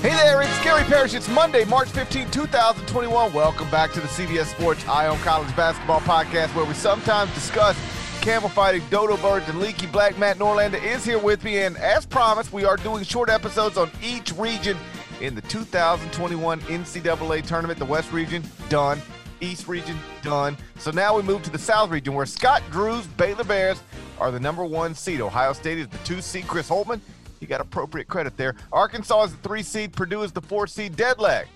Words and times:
Hey 0.00 0.08
there, 0.08 0.40
it's 0.40 0.64
Gary 0.64 0.82
Parrish. 0.84 1.12
It's 1.12 1.28
Monday, 1.28 1.66
March 1.66 1.90
15, 1.90 2.30
2021. 2.30 3.34
Welcome 3.34 3.70
back 3.70 3.92
to 3.92 4.00
the 4.00 4.06
CBS 4.06 4.46
Sports 4.46 4.88
Eye 4.88 5.06
on 5.06 5.18
College 5.18 5.54
Basketball 5.54 6.00
Podcast, 6.00 6.54
where 6.54 6.64
we 6.64 6.72
sometimes 6.72 7.30
discuss 7.34 7.76
camel 8.22 8.48
fighting, 8.48 8.82
dodo 8.88 9.18
birds, 9.18 9.46
and 9.50 9.60
leaky 9.60 9.86
black. 9.86 10.16
Matt 10.16 10.38
Norlander 10.38 10.82
is 10.82 11.04
here 11.04 11.18
with 11.18 11.44
me, 11.44 11.58
and 11.58 11.76
as 11.76 12.06
promised, 12.06 12.50
we 12.50 12.64
are 12.64 12.78
doing 12.78 13.04
short 13.04 13.28
episodes 13.28 13.76
on 13.76 13.90
each 14.02 14.32
region 14.38 14.74
in 15.20 15.34
the 15.34 15.42
2021 15.42 16.60
NCAA 16.60 17.46
tournament. 17.46 17.78
The 17.78 17.84
West 17.84 18.10
region, 18.10 18.42
done. 18.70 19.02
East 19.42 19.68
region, 19.68 19.98
done. 20.22 20.56
So 20.78 20.90
now 20.90 21.14
we 21.14 21.22
move 21.22 21.42
to 21.42 21.50
the 21.50 21.58
South 21.58 21.90
region, 21.90 22.14
where 22.14 22.24
Scott 22.24 22.62
Drew's 22.70 23.06
Baylor 23.06 23.44
Bears 23.44 23.82
are 24.18 24.30
the 24.30 24.40
number 24.40 24.64
one 24.64 24.94
seed. 24.94 25.20
Ohio 25.20 25.52
State 25.52 25.76
is 25.76 25.88
the 25.88 25.98
two 25.98 26.22
seed. 26.22 26.46
Chris 26.46 26.70
Holtmann 26.70 27.02
he 27.40 27.46
got 27.46 27.60
appropriate 27.60 28.06
credit 28.06 28.36
there. 28.36 28.54
Arkansas 28.72 29.24
is 29.24 29.32
the 29.32 29.38
three 29.38 29.62
seed. 29.62 29.92
Purdue 29.92 30.22
is 30.22 30.30
the 30.30 30.42
four 30.42 30.66
seed. 30.66 30.94
Deadleg. 30.94 31.46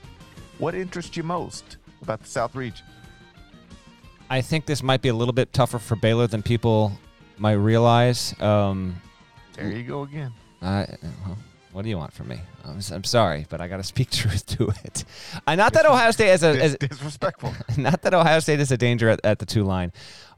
What 0.58 0.74
interests 0.74 1.16
you 1.16 1.22
most 1.22 1.76
about 2.02 2.20
the 2.20 2.28
South 2.28 2.54
region? 2.54 2.84
I 4.30 4.40
think 4.40 4.64
this 4.66 4.82
might 4.82 5.02
be 5.02 5.10
a 5.10 5.14
little 5.14 5.34
bit 5.34 5.52
tougher 5.52 5.78
for 5.78 5.96
Baylor 5.96 6.26
than 6.26 6.42
people 6.42 6.92
might 7.36 7.52
realize. 7.52 8.34
Um, 8.40 8.96
there 9.52 9.70
you 9.70 9.82
go 9.82 10.02
again. 10.02 10.32
I, 10.62 10.86
well, 11.26 11.36
what 11.72 11.82
do 11.82 11.90
you 11.90 11.98
want 11.98 12.12
from 12.12 12.28
me? 12.28 12.40
I'm, 12.64 12.80
I'm 12.90 13.04
sorry, 13.04 13.46
but 13.48 13.60
I 13.60 13.68
got 13.68 13.76
to 13.76 13.82
speak 13.84 14.10
truth 14.10 14.46
to 14.58 14.72
it. 14.84 15.04
I, 15.46 15.56
not 15.56 15.74
that 15.74 15.84
Ohio 15.84 16.10
State 16.12 16.30
is 16.30 16.42
a 16.42 16.62
as, 16.62 16.76
disrespectful. 16.76 17.54
Not 17.76 18.02
that 18.02 18.14
Ohio 18.14 18.38
State 18.38 18.60
is 18.60 18.70
a 18.70 18.76
danger 18.76 19.08
at, 19.10 19.20
at 19.24 19.38
the 19.38 19.46
two 19.46 19.64
line. 19.64 19.92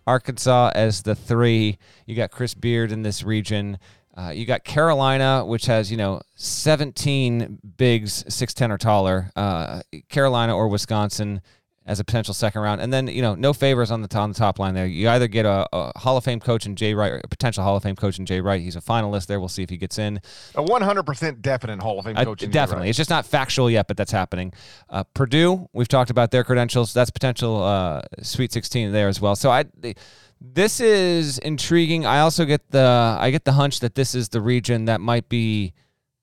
Arkansas 0.07 0.73
as 0.75 1.03
the 1.03 1.15
three. 1.15 1.79
You 2.07 2.15
got 2.15 2.31
Chris 2.31 2.55
Beard 2.55 2.91
in 2.93 3.03
this 3.03 3.23
region. 3.23 3.79
Uh, 4.17 4.31
you 4.31 4.47
got 4.47 4.65
Carolina, 4.65 5.45
which 5.45 5.67
has 5.67 5.91
you 5.91 5.97
know 5.97 6.21
17 6.37 7.59
bigs, 7.77 8.25
6'10 8.25 8.71
or 8.71 8.79
taller. 8.79 9.31
Uh, 9.37 9.83
Carolina 10.09 10.57
or 10.57 10.69
Wisconsin 10.69 11.43
as 11.87 12.01
a 12.01 12.05
potential 12.05 12.35
second 12.35 12.63
round, 12.63 12.81
and 12.81 12.93
then 12.93 13.07
you 13.07 13.23
know 13.23 13.35
no 13.35 13.53
favors 13.53 13.91
on 13.91 14.03
the 14.03 14.19
on 14.19 14.31
the 14.31 14.39
top 14.39 14.59
line 14.59 14.75
there. 14.75 14.87
You 14.87 15.09
either 15.09 15.29
get 15.29 15.47
a, 15.47 15.69
a 15.73 15.99
Hall 15.99 16.17
of 16.17 16.25
Fame 16.25 16.41
coach 16.41 16.67
in 16.67 16.75
Jay 16.75 16.95
Wright, 16.95 17.13
or 17.13 17.21
a 17.23 17.29
potential 17.29 17.63
Hall 17.63 17.77
of 17.77 17.83
Fame 17.83 17.95
coach 17.95 18.19
in 18.19 18.27
Jay 18.27 18.41
Wright. 18.41 18.61
He's 18.61 18.75
a 18.75 18.81
finalist 18.81 19.27
there. 19.27 19.39
We'll 19.39 19.49
see 19.49 19.63
if 19.63 19.71
he 19.71 19.77
gets 19.77 19.99
in. 19.99 20.21
A 20.57 20.63
100% 20.63 21.41
definite 21.43 21.81
Hall 21.81 21.99
of 22.01 22.05
Fame 22.07 22.17
coach. 22.17 22.43
Uh, 22.43 22.47
definitely, 22.49 22.89
it's 22.89 22.97
just 22.97 23.11
not 23.11 23.25
factual 23.25 23.71
yet, 23.71 23.87
but 23.87 23.97
that's 23.97 24.13
happening. 24.13 24.53
Uh, 24.91 25.05
Purdue, 25.15 25.69
we've 25.73 25.89
talked 25.89 26.11
about 26.11 26.33
their 26.33 26.43
credentials. 26.43 26.93
That's 26.93 27.11
potential 27.11 27.63
uh, 27.63 28.03
Sweet 28.23 28.53
16 28.53 28.93
there 28.93 29.09
as 29.09 29.21
well. 29.21 29.37
So 29.37 29.51
I. 29.51 29.65
They, 29.79 29.95
this 30.41 30.81
is 30.81 31.39
intriguing. 31.39 32.07
I 32.07 32.21
also 32.21 32.45
get 32.45 32.71
the 32.71 33.17
I 33.19 33.31
get 33.31 33.45
the 33.45 33.53
hunch 33.53 33.81
that 33.81 33.95
this 33.95 34.15
is 34.15 34.29
the 34.29 34.41
region 34.41 34.85
that 34.87 35.01
might 35.01 35.29
be 35.29 35.73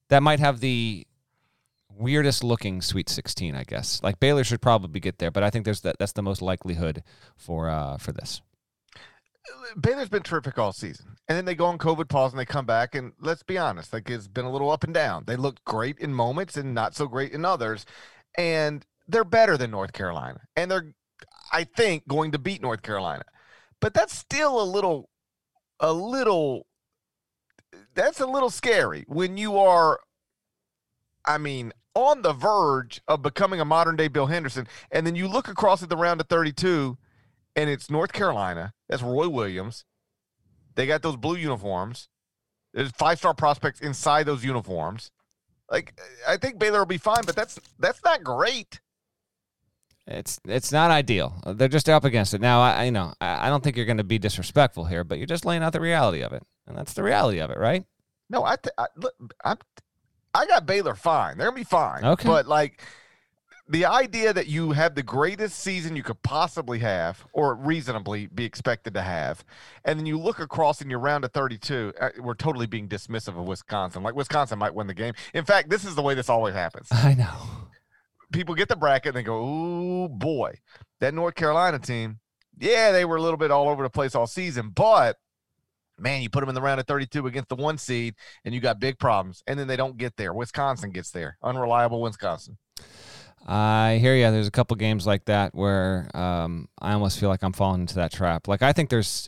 that 0.10 0.22
might 0.22 0.40
have 0.40 0.60
the 0.60 1.08
weirdest 1.90 2.44
looking 2.44 2.82
Sweet 2.82 3.10
16. 3.10 3.56
I 3.56 3.64
guess 3.64 4.02
like 4.04 4.20
Baylor 4.20 4.44
should 4.44 4.62
probably 4.62 5.00
get 5.00 5.20
there, 5.20 5.32
but 5.32 5.44
I 5.44 5.50
think 5.50 5.66
there's 5.66 5.82
that 5.82 5.98
that's 6.00 6.14
the 6.14 6.22
most 6.22 6.42
likelihood 6.42 7.04
for 7.36 7.70
uh, 7.70 7.98
for 7.98 8.12
this. 8.12 8.42
Baylor's 9.80 10.10
been 10.10 10.24
terrific 10.24 10.58
all 10.58 10.72
season, 10.72 11.18
and 11.28 11.38
then 11.38 11.46
they 11.46 11.56
go 11.56 11.66
on 11.66 11.78
COVID 11.78 12.08
pause 12.08 12.32
and 12.32 12.40
they 12.40 12.46
come 12.46 12.66
back. 12.66 12.96
And 12.96 13.14
let's 13.20 13.44
be 13.44 13.58
honest, 13.58 13.92
like 13.92 14.10
it's 14.10 14.28
been 14.28 14.46
a 14.46 14.52
little 14.52 14.72
up 14.72 14.84
and 14.84 14.94
down. 14.94 15.24
They 15.26 15.36
look 15.36 15.64
great 15.66 16.00
in 16.00 16.14
moments 16.14 16.56
and 16.56 16.74
not 16.74 16.96
so 16.96 17.08
great 17.08 17.34
in 17.34 17.44
others, 17.44 17.86
and 18.38 18.86
they're 19.08 19.26
better 19.26 19.58
than 19.58 19.72
North 19.72 19.92
Carolina, 19.92 20.42
and 20.56 20.70
they're 20.70 20.94
I 21.52 21.66
think 21.66 22.08
going 22.08 22.32
to 22.32 22.40
beat 22.40 22.62
North 22.62 22.84
Carolina 22.84 23.24
but 23.84 23.94
that's 23.94 24.18
still 24.18 24.62
a 24.62 24.64
little 24.64 25.10
a 25.82 25.92
little 25.92 26.66
that's 27.94 28.22
a 28.22 28.26
little 28.26 28.50
scary 28.50 29.04
when 29.10 29.36
you 29.36 29.58
are 29.58 30.00
I 31.26 31.38
mean 31.38 31.74
on 31.94 32.22
the 32.22 32.32
verge 32.32 33.02
of 33.10 33.22
becoming 33.22 33.60
a 33.60 33.66
modern 33.66 33.98
day 33.98 34.08
Bill 34.08 34.28
Henderson 34.28 34.70
and 34.90 35.06
then 35.06 35.16
you 35.16 35.28
look 35.28 35.50
across 35.50 35.84
at 35.84 35.90
the 35.90 35.98
round 35.98 36.22
of 36.22 36.30
32 36.30 36.98
and 37.58 37.70
it's 37.70 37.90
North 37.90 38.14
Carolina 38.14 38.74
that's 38.88 39.04
Roy 39.04 39.28
Williams. 39.28 39.84
They 40.76 40.88
got 40.88 41.02
those 41.02 41.18
blue 41.18 41.36
uniforms. 41.36 42.08
There's 42.74 42.92
five 42.92 43.18
star 43.18 43.34
prospects 43.34 43.82
inside 43.82 44.26
those 44.26 44.46
uniforms. 44.46 45.12
Like 45.70 46.00
I 46.26 46.38
think 46.38 46.58
Baylor 46.58 46.80
will 46.80 46.86
be 46.86 46.98
fine 46.98 47.24
but 47.26 47.36
that's 47.36 47.60
that's 47.78 48.02
not 48.06 48.24
great 48.24 48.80
it's 50.08 50.40
it's 50.46 50.72
not 50.72 50.92
ideal. 50.92 51.42
They're 51.46 51.68
just 51.68 51.88
up 51.88 52.04
against 52.04 52.34
it. 52.34 52.42
Now, 52.42 52.62
I 52.62 52.84
you 52.84 52.92
know 52.92 53.14
I, 53.22 53.48
I 53.48 53.50
don't 53.50 53.64
think 53.64 53.78
you're 53.78 53.86
going 53.86 53.98
to 53.98 54.04
be 54.04 54.20
disrespectful 54.20 54.86
here, 54.86 55.04
but 55.04 55.18
you're 55.18 55.28
just 55.28 55.46
laying 55.46 55.64
out 55.64 55.74
the 55.74 55.80
reality 55.80 56.22
of 56.22 56.34
it, 56.34 56.44
and 56.68 56.78
that's 56.78 56.94
the 56.94 57.04
reality 57.04 57.40
of 57.40 57.50
it, 57.52 57.58
right? 57.58 57.86
No, 58.30 58.44
I 58.44 58.56
th- 58.56 58.74
I, 58.78 58.88
look, 58.98 59.14
I 59.44 59.56
I 60.34 60.46
got 60.46 60.66
Baylor 60.66 60.96
fine. 60.96 61.38
They're 61.38 61.48
gonna 61.48 61.56
be 61.56 61.64
fine. 61.64 62.04
Okay, 62.04 62.28
but 62.28 62.48
like 62.48 62.82
the 63.70 63.86
idea 63.86 64.34
that 64.34 64.48
you 64.48 64.74
have 64.74 64.94
the 64.94 65.04
greatest 65.04 65.58
season 65.58 65.96
you 65.96 66.04
could 66.04 66.22
possibly 66.22 66.80
have, 66.80 67.26
or 67.32 67.56
reasonably 67.56 68.28
be 68.28 68.44
expected 68.44 68.94
to 68.96 69.02
have, 69.02 69.46
and 69.86 69.98
then 69.98 70.06
you 70.06 70.20
look 70.20 70.40
across 70.40 70.82
in 70.82 70.90
your 70.90 71.00
round 71.00 71.24
of 71.24 71.32
32, 71.32 71.94
uh, 72.00 72.10
we're 72.20 72.34
totally 72.34 72.68
being 72.68 72.90
dismissive 72.90 73.40
of 73.40 73.48
Wisconsin. 73.48 74.04
Like 74.04 74.16
Wisconsin 74.16 74.60
might 74.60 74.76
win 74.76 74.88
the 74.88 74.94
game. 74.94 75.14
In 75.34 75.46
fact, 75.46 75.70
this 75.70 75.86
is 75.86 75.96
the 75.96 76.02
way 76.02 76.14
this 76.14 76.30
always 76.30 76.54
happens. 76.54 76.90
I 76.92 77.14
know 77.14 77.64
people 78.34 78.56
get 78.56 78.68
the 78.68 78.76
bracket 78.76 79.10
and 79.10 79.16
they 79.16 79.24
go, 79.24 79.40
oh 79.42 80.08
boy, 80.10 80.56
that 81.00 81.14
North 81.14 81.36
Carolina 81.36 81.80
team, 81.80 82.20
yeah, 82.60 82.92
they 82.92 83.06
were 83.06 83.16
a 83.16 83.22
little 83.22 83.38
bit 83.38 83.52
all 83.52 83.70
over 83.70 83.84
the 83.84 83.90
place 83.90 84.16
all 84.16 84.28
season, 84.28 84.70
but 84.70 85.18
man, 85.98 86.22
you 86.22 86.30
put 86.30 86.42
them 86.42 86.50
in 86.50 86.56
the 86.56 86.62
round 86.62 86.80
of 86.80 86.88
32 86.88 87.28
against 87.28 87.50
the 87.50 87.56
one 87.56 87.78
seed 87.78 88.16
and 88.44 88.54
you 88.54 88.60
got 88.60 88.80
big 88.80 89.00
problems. 89.00 89.44
And 89.48 89.58
then 89.58 89.68
they 89.68 89.78
don't 89.78 89.98
get 89.98 90.18
there. 90.18 90.34
Wisconsin 90.34 90.92
gets 90.92 91.12
there. 91.12 91.38
Unreliable 91.42 92.02
Wisconsin. 92.02 92.58
I 93.46 93.98
hear 94.00 94.16
you. 94.16 94.32
There's 94.32 94.48
a 94.48 94.52
couple 94.52 94.78
games 94.78 95.06
like 95.06 95.26
that 95.26 95.54
where 95.54 96.10
um, 96.14 96.70
I 96.80 96.94
almost 96.94 97.20
feel 97.20 97.30
like 97.30 97.44
I'm 97.44 97.52
falling 97.52 97.82
into 97.82 97.96
that 97.96 98.12
trap. 98.12 98.48
Like 98.48 98.62
I 98.62 98.72
think 98.72 98.90
there's, 98.90 99.28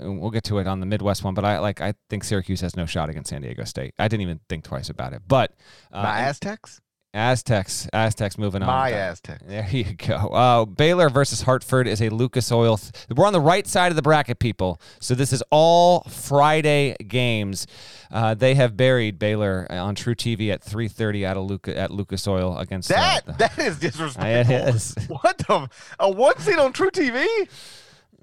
we'll 0.00 0.30
get 0.30 0.44
to 0.44 0.58
it 0.58 0.66
on 0.66 0.80
the 0.80 0.86
Midwest 0.86 1.22
one, 1.22 1.34
but 1.34 1.44
I 1.44 1.58
like 1.58 1.80
I 1.80 1.94
think 2.08 2.24
Syracuse 2.24 2.62
has 2.62 2.76
no 2.76 2.86
shot 2.86 3.10
against 3.10 3.28
San 3.28 3.42
Diego 3.42 3.64
State. 3.64 3.94
I 3.98 4.08
didn't 4.08 4.22
even 4.22 4.40
think 4.48 4.64
twice 4.64 4.88
about 4.88 5.12
it. 5.12 5.22
But 5.28 5.52
uh, 5.92 6.00
the 6.00 6.08
Aztecs. 6.08 6.80
Aztecs, 7.14 7.88
Aztecs 7.92 8.38
moving 8.38 8.62
on. 8.62 8.68
My 8.68 8.90
Aztecs. 8.90 9.42
There 9.46 9.68
you 9.70 9.84
go. 9.94 10.14
Uh, 10.14 10.64
Baylor 10.64 11.10
versus 11.10 11.42
Hartford 11.42 11.86
is 11.86 12.00
a 12.00 12.08
Lucas 12.08 12.50
Oil. 12.50 12.78
Th- 12.78 12.92
we're 13.14 13.26
on 13.26 13.34
the 13.34 13.40
right 13.40 13.66
side 13.66 13.92
of 13.92 13.96
the 13.96 14.02
bracket, 14.02 14.38
people. 14.38 14.80
So 14.98 15.14
this 15.14 15.30
is 15.32 15.42
all 15.50 16.00
Friday 16.04 16.96
games. 17.06 17.66
Uh, 18.10 18.34
they 18.34 18.54
have 18.54 18.76
buried 18.78 19.18
Baylor 19.18 19.66
on 19.70 19.94
truTV 19.94 20.50
at 20.52 20.62
3:30 20.62 21.24
at 21.24 21.36
a 21.36 21.40
Luca 21.40 21.76
at 21.76 21.90
Lucas 21.90 22.26
Oil 22.26 22.56
against 22.56 22.88
that. 22.88 23.28
Uh, 23.28 23.32
the, 23.32 23.38
that 23.38 23.58
is 23.58 23.78
disrespectful. 23.78 24.22
It 24.32 24.74
is. 24.74 24.94
What 25.08 25.36
the 25.38 25.68
a 25.98 26.10
one 26.10 26.38
seat 26.38 26.58
on 26.58 26.72
truTV? 26.72 27.48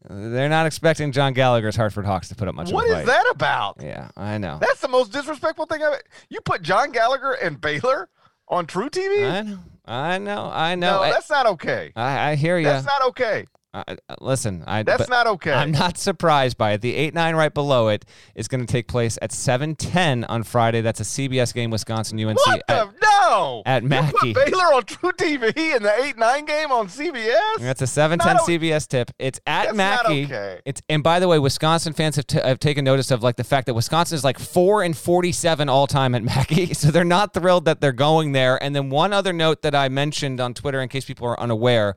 They're 0.09 0.49
not 0.49 0.65
expecting 0.65 1.11
John 1.11 1.33
Gallagher's 1.33 1.75
Hartford 1.75 2.05
Hawks 2.05 2.29
to 2.29 2.35
put 2.35 2.47
up 2.47 2.55
much. 2.55 2.71
What 2.71 2.87
is 2.87 3.05
that 3.05 3.25
about? 3.31 3.77
Yeah, 3.81 4.09
I 4.17 4.37
know. 4.39 4.57
That's 4.59 4.79
the 4.81 4.87
most 4.87 5.11
disrespectful 5.11 5.65
thing 5.67 5.83
I've. 5.83 6.01
You 6.29 6.41
put 6.41 6.61
John 6.63 6.91
Gallagher 6.91 7.33
and 7.33 7.59
Baylor 7.61 8.09
on 8.49 8.65
truTV? 8.67 9.29
I 9.31 9.41
know. 9.41 9.59
I 9.85 10.17
know. 10.17 10.51
I 10.53 10.75
know. 10.75 11.01
No, 11.03 11.11
that's 11.11 11.29
not 11.29 11.45
okay. 11.47 11.91
I, 11.95 12.31
I 12.31 12.35
hear 12.35 12.57
you. 12.57 12.65
That's 12.65 12.85
not 12.85 13.07
okay. 13.09 13.45
Uh, 13.71 13.83
listen, 14.19 14.63
I, 14.65 14.81
that's 14.81 15.09
not 15.09 15.27
okay. 15.27 15.51
I'm 15.53 15.71
not 15.71 15.97
surprised 15.97 16.57
by 16.57 16.71
it. 16.71 16.81
The 16.81 16.95
eight 16.95 17.13
nine 17.13 17.35
right 17.35 17.53
below 17.53 17.89
it 17.89 18.03
is 18.33 18.47
going 18.47 18.65
to 18.65 18.71
take 18.71 18.87
place 18.87 19.19
at 19.21 19.31
seven 19.31 19.75
ten 19.75 20.23
on 20.23 20.41
Friday. 20.41 20.81
That's 20.81 20.99
a 20.99 21.03
CBS 21.03 21.53
game, 21.53 21.69
Wisconsin 21.69 22.19
UNC. 22.19 22.39
What 22.47 22.63
at, 22.67 22.87
no 22.99 23.61
at 23.67 23.83
Mackey. 23.83 24.33
Baylor 24.33 24.73
on 24.73 24.83
truTV 24.83 25.75
in 25.75 25.83
the 25.83 25.93
eight 26.03 26.17
nine 26.17 26.45
game 26.45 26.71
on 26.71 26.87
CBS. 26.87 27.59
That's 27.59 27.83
a 27.83 27.87
seven 27.87 28.17
ten 28.17 28.37
CBS 28.37 28.87
tip. 28.87 29.11
It's 29.19 29.39
at 29.45 29.75
Mackey. 29.75 30.25
okay. 30.25 30.61
It's 30.65 30.81
and 30.89 31.03
by 31.03 31.19
the 31.19 31.27
way, 31.27 31.37
Wisconsin 31.37 31.93
fans 31.93 32.15
have, 32.15 32.25
t- 32.25 32.41
have 32.43 32.57
taken 32.57 32.83
notice 32.83 33.11
of 33.11 33.21
like 33.21 33.35
the 33.35 33.43
fact 33.43 33.67
that 33.67 33.75
Wisconsin 33.75 34.15
is 34.15 34.23
like 34.23 34.39
four 34.39 34.81
and 34.81 34.97
forty 34.97 35.31
seven 35.31 35.69
all 35.69 35.85
time 35.85 36.15
at 36.15 36.23
Mackey, 36.23 36.73
so 36.73 36.89
they're 36.89 37.03
not 37.03 37.35
thrilled 37.35 37.65
that 37.65 37.81
they're 37.81 37.91
going 37.91 38.31
there. 38.31 38.61
And 38.63 38.75
then 38.75 38.89
one 38.89 39.13
other 39.13 39.31
note 39.31 39.61
that 39.61 39.75
I 39.75 39.89
mentioned 39.89 40.39
on 40.41 40.55
Twitter, 40.55 40.81
in 40.81 40.89
case 40.89 41.05
people 41.05 41.27
are 41.27 41.39
unaware. 41.39 41.95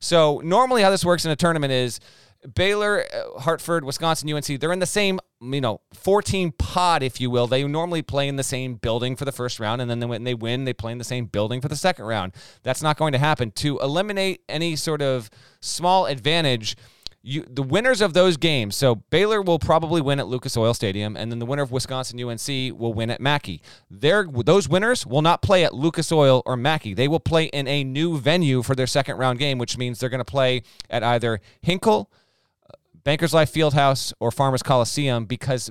So 0.00 0.40
normally, 0.44 0.82
how 0.82 0.90
this 0.90 1.04
works 1.04 1.24
in 1.24 1.30
a 1.30 1.36
tournament 1.36 1.72
is 1.72 2.00
Baylor, 2.54 3.04
uh, 3.12 3.40
Hartford, 3.40 3.84
Wisconsin, 3.84 4.32
UNC. 4.32 4.60
They're 4.60 4.72
in 4.72 4.78
the 4.78 4.86
same, 4.86 5.18
you 5.40 5.60
know, 5.60 5.80
14 5.92 6.52
pod, 6.52 7.02
if 7.02 7.20
you 7.20 7.30
will. 7.30 7.48
They 7.48 7.64
normally 7.64 8.02
play 8.02 8.28
in 8.28 8.36
the 8.36 8.44
same 8.44 8.74
building 8.74 9.16
for 9.16 9.24
the 9.24 9.32
first 9.32 9.58
round, 9.58 9.82
and 9.82 9.90
then 9.90 10.08
when 10.08 10.24
they 10.24 10.34
win, 10.34 10.64
they 10.64 10.72
play 10.72 10.92
in 10.92 10.98
the 10.98 11.04
same 11.04 11.26
building 11.26 11.60
for 11.60 11.68
the 11.68 11.76
second 11.76 12.04
round. 12.04 12.32
That's 12.62 12.82
not 12.82 12.96
going 12.96 13.12
to 13.12 13.18
happen. 13.18 13.50
To 13.52 13.78
eliminate 13.80 14.42
any 14.48 14.76
sort 14.76 15.02
of 15.02 15.30
small 15.60 16.06
advantage 16.06 16.76
you 17.22 17.44
the 17.48 17.62
winners 17.62 18.00
of 18.00 18.14
those 18.14 18.36
games. 18.36 18.76
So 18.76 18.96
Baylor 18.96 19.42
will 19.42 19.58
probably 19.58 20.00
win 20.00 20.20
at 20.20 20.28
Lucas 20.28 20.56
Oil 20.56 20.74
Stadium, 20.74 21.16
and 21.16 21.30
then 21.30 21.38
the 21.38 21.46
winner 21.46 21.62
of 21.62 21.72
Wisconsin 21.72 22.22
UNC 22.22 22.78
will 22.78 22.94
win 22.94 23.10
at 23.10 23.20
Mackey. 23.20 23.60
There, 23.90 24.26
those 24.26 24.68
winners 24.68 25.06
will 25.06 25.22
not 25.22 25.42
play 25.42 25.64
at 25.64 25.74
Lucas 25.74 26.12
Oil 26.12 26.42
or 26.46 26.56
Mackey. 26.56 26.94
They 26.94 27.08
will 27.08 27.20
play 27.20 27.46
in 27.46 27.66
a 27.66 27.84
new 27.84 28.18
venue 28.18 28.62
for 28.62 28.74
their 28.74 28.86
second 28.86 29.16
round 29.16 29.38
game, 29.38 29.58
which 29.58 29.76
means 29.76 29.98
they're 29.98 30.08
going 30.08 30.18
to 30.18 30.24
play 30.24 30.62
at 30.88 31.02
either 31.02 31.40
Hinkle, 31.60 32.10
uh, 32.68 32.74
Bankers 33.04 33.34
Life 33.34 33.52
Fieldhouse, 33.52 34.12
or 34.20 34.30
Farmers 34.30 34.62
Coliseum 34.62 35.24
because 35.24 35.70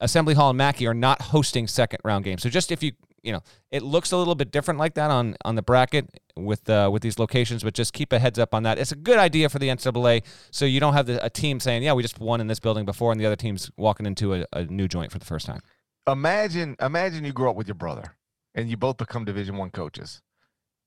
Assembly 0.00 0.34
Hall 0.34 0.50
and 0.50 0.58
Mackey 0.58 0.86
are 0.86 0.94
not 0.94 1.22
hosting 1.22 1.66
second 1.66 2.00
round 2.04 2.24
games. 2.24 2.42
So 2.42 2.48
just 2.48 2.70
if 2.70 2.82
you 2.82 2.92
you 3.22 3.32
know, 3.32 3.42
it 3.70 3.82
looks 3.82 4.12
a 4.12 4.16
little 4.16 4.34
bit 4.34 4.50
different 4.50 4.78
like 4.78 4.94
that 4.94 5.10
on 5.10 5.36
on 5.44 5.54
the 5.54 5.62
bracket 5.62 6.08
with 6.36 6.68
uh, 6.68 6.88
with 6.92 7.02
these 7.02 7.18
locations, 7.18 7.62
but 7.62 7.74
just 7.74 7.92
keep 7.92 8.12
a 8.12 8.18
heads 8.18 8.38
up 8.38 8.54
on 8.54 8.62
that. 8.62 8.78
It's 8.78 8.92
a 8.92 8.96
good 8.96 9.18
idea 9.18 9.48
for 9.48 9.58
the 9.58 9.68
NCAA, 9.68 10.24
so 10.50 10.64
you 10.64 10.80
don't 10.80 10.94
have 10.94 11.06
the, 11.06 11.24
a 11.24 11.30
team 11.30 11.60
saying, 11.60 11.82
"Yeah, 11.82 11.92
we 11.92 12.02
just 12.02 12.20
won 12.20 12.40
in 12.40 12.46
this 12.46 12.60
building 12.60 12.84
before," 12.84 13.12
and 13.12 13.20
the 13.20 13.26
other 13.26 13.36
team's 13.36 13.70
walking 13.76 14.06
into 14.06 14.34
a, 14.34 14.46
a 14.52 14.64
new 14.64 14.88
joint 14.88 15.12
for 15.12 15.18
the 15.18 15.24
first 15.26 15.46
time. 15.46 15.60
Imagine, 16.06 16.76
imagine 16.80 17.24
you 17.24 17.32
grow 17.32 17.50
up 17.50 17.56
with 17.56 17.68
your 17.68 17.74
brother, 17.74 18.16
and 18.54 18.70
you 18.70 18.76
both 18.76 18.96
become 18.96 19.24
Division 19.24 19.56
One 19.56 19.70
coaches, 19.70 20.22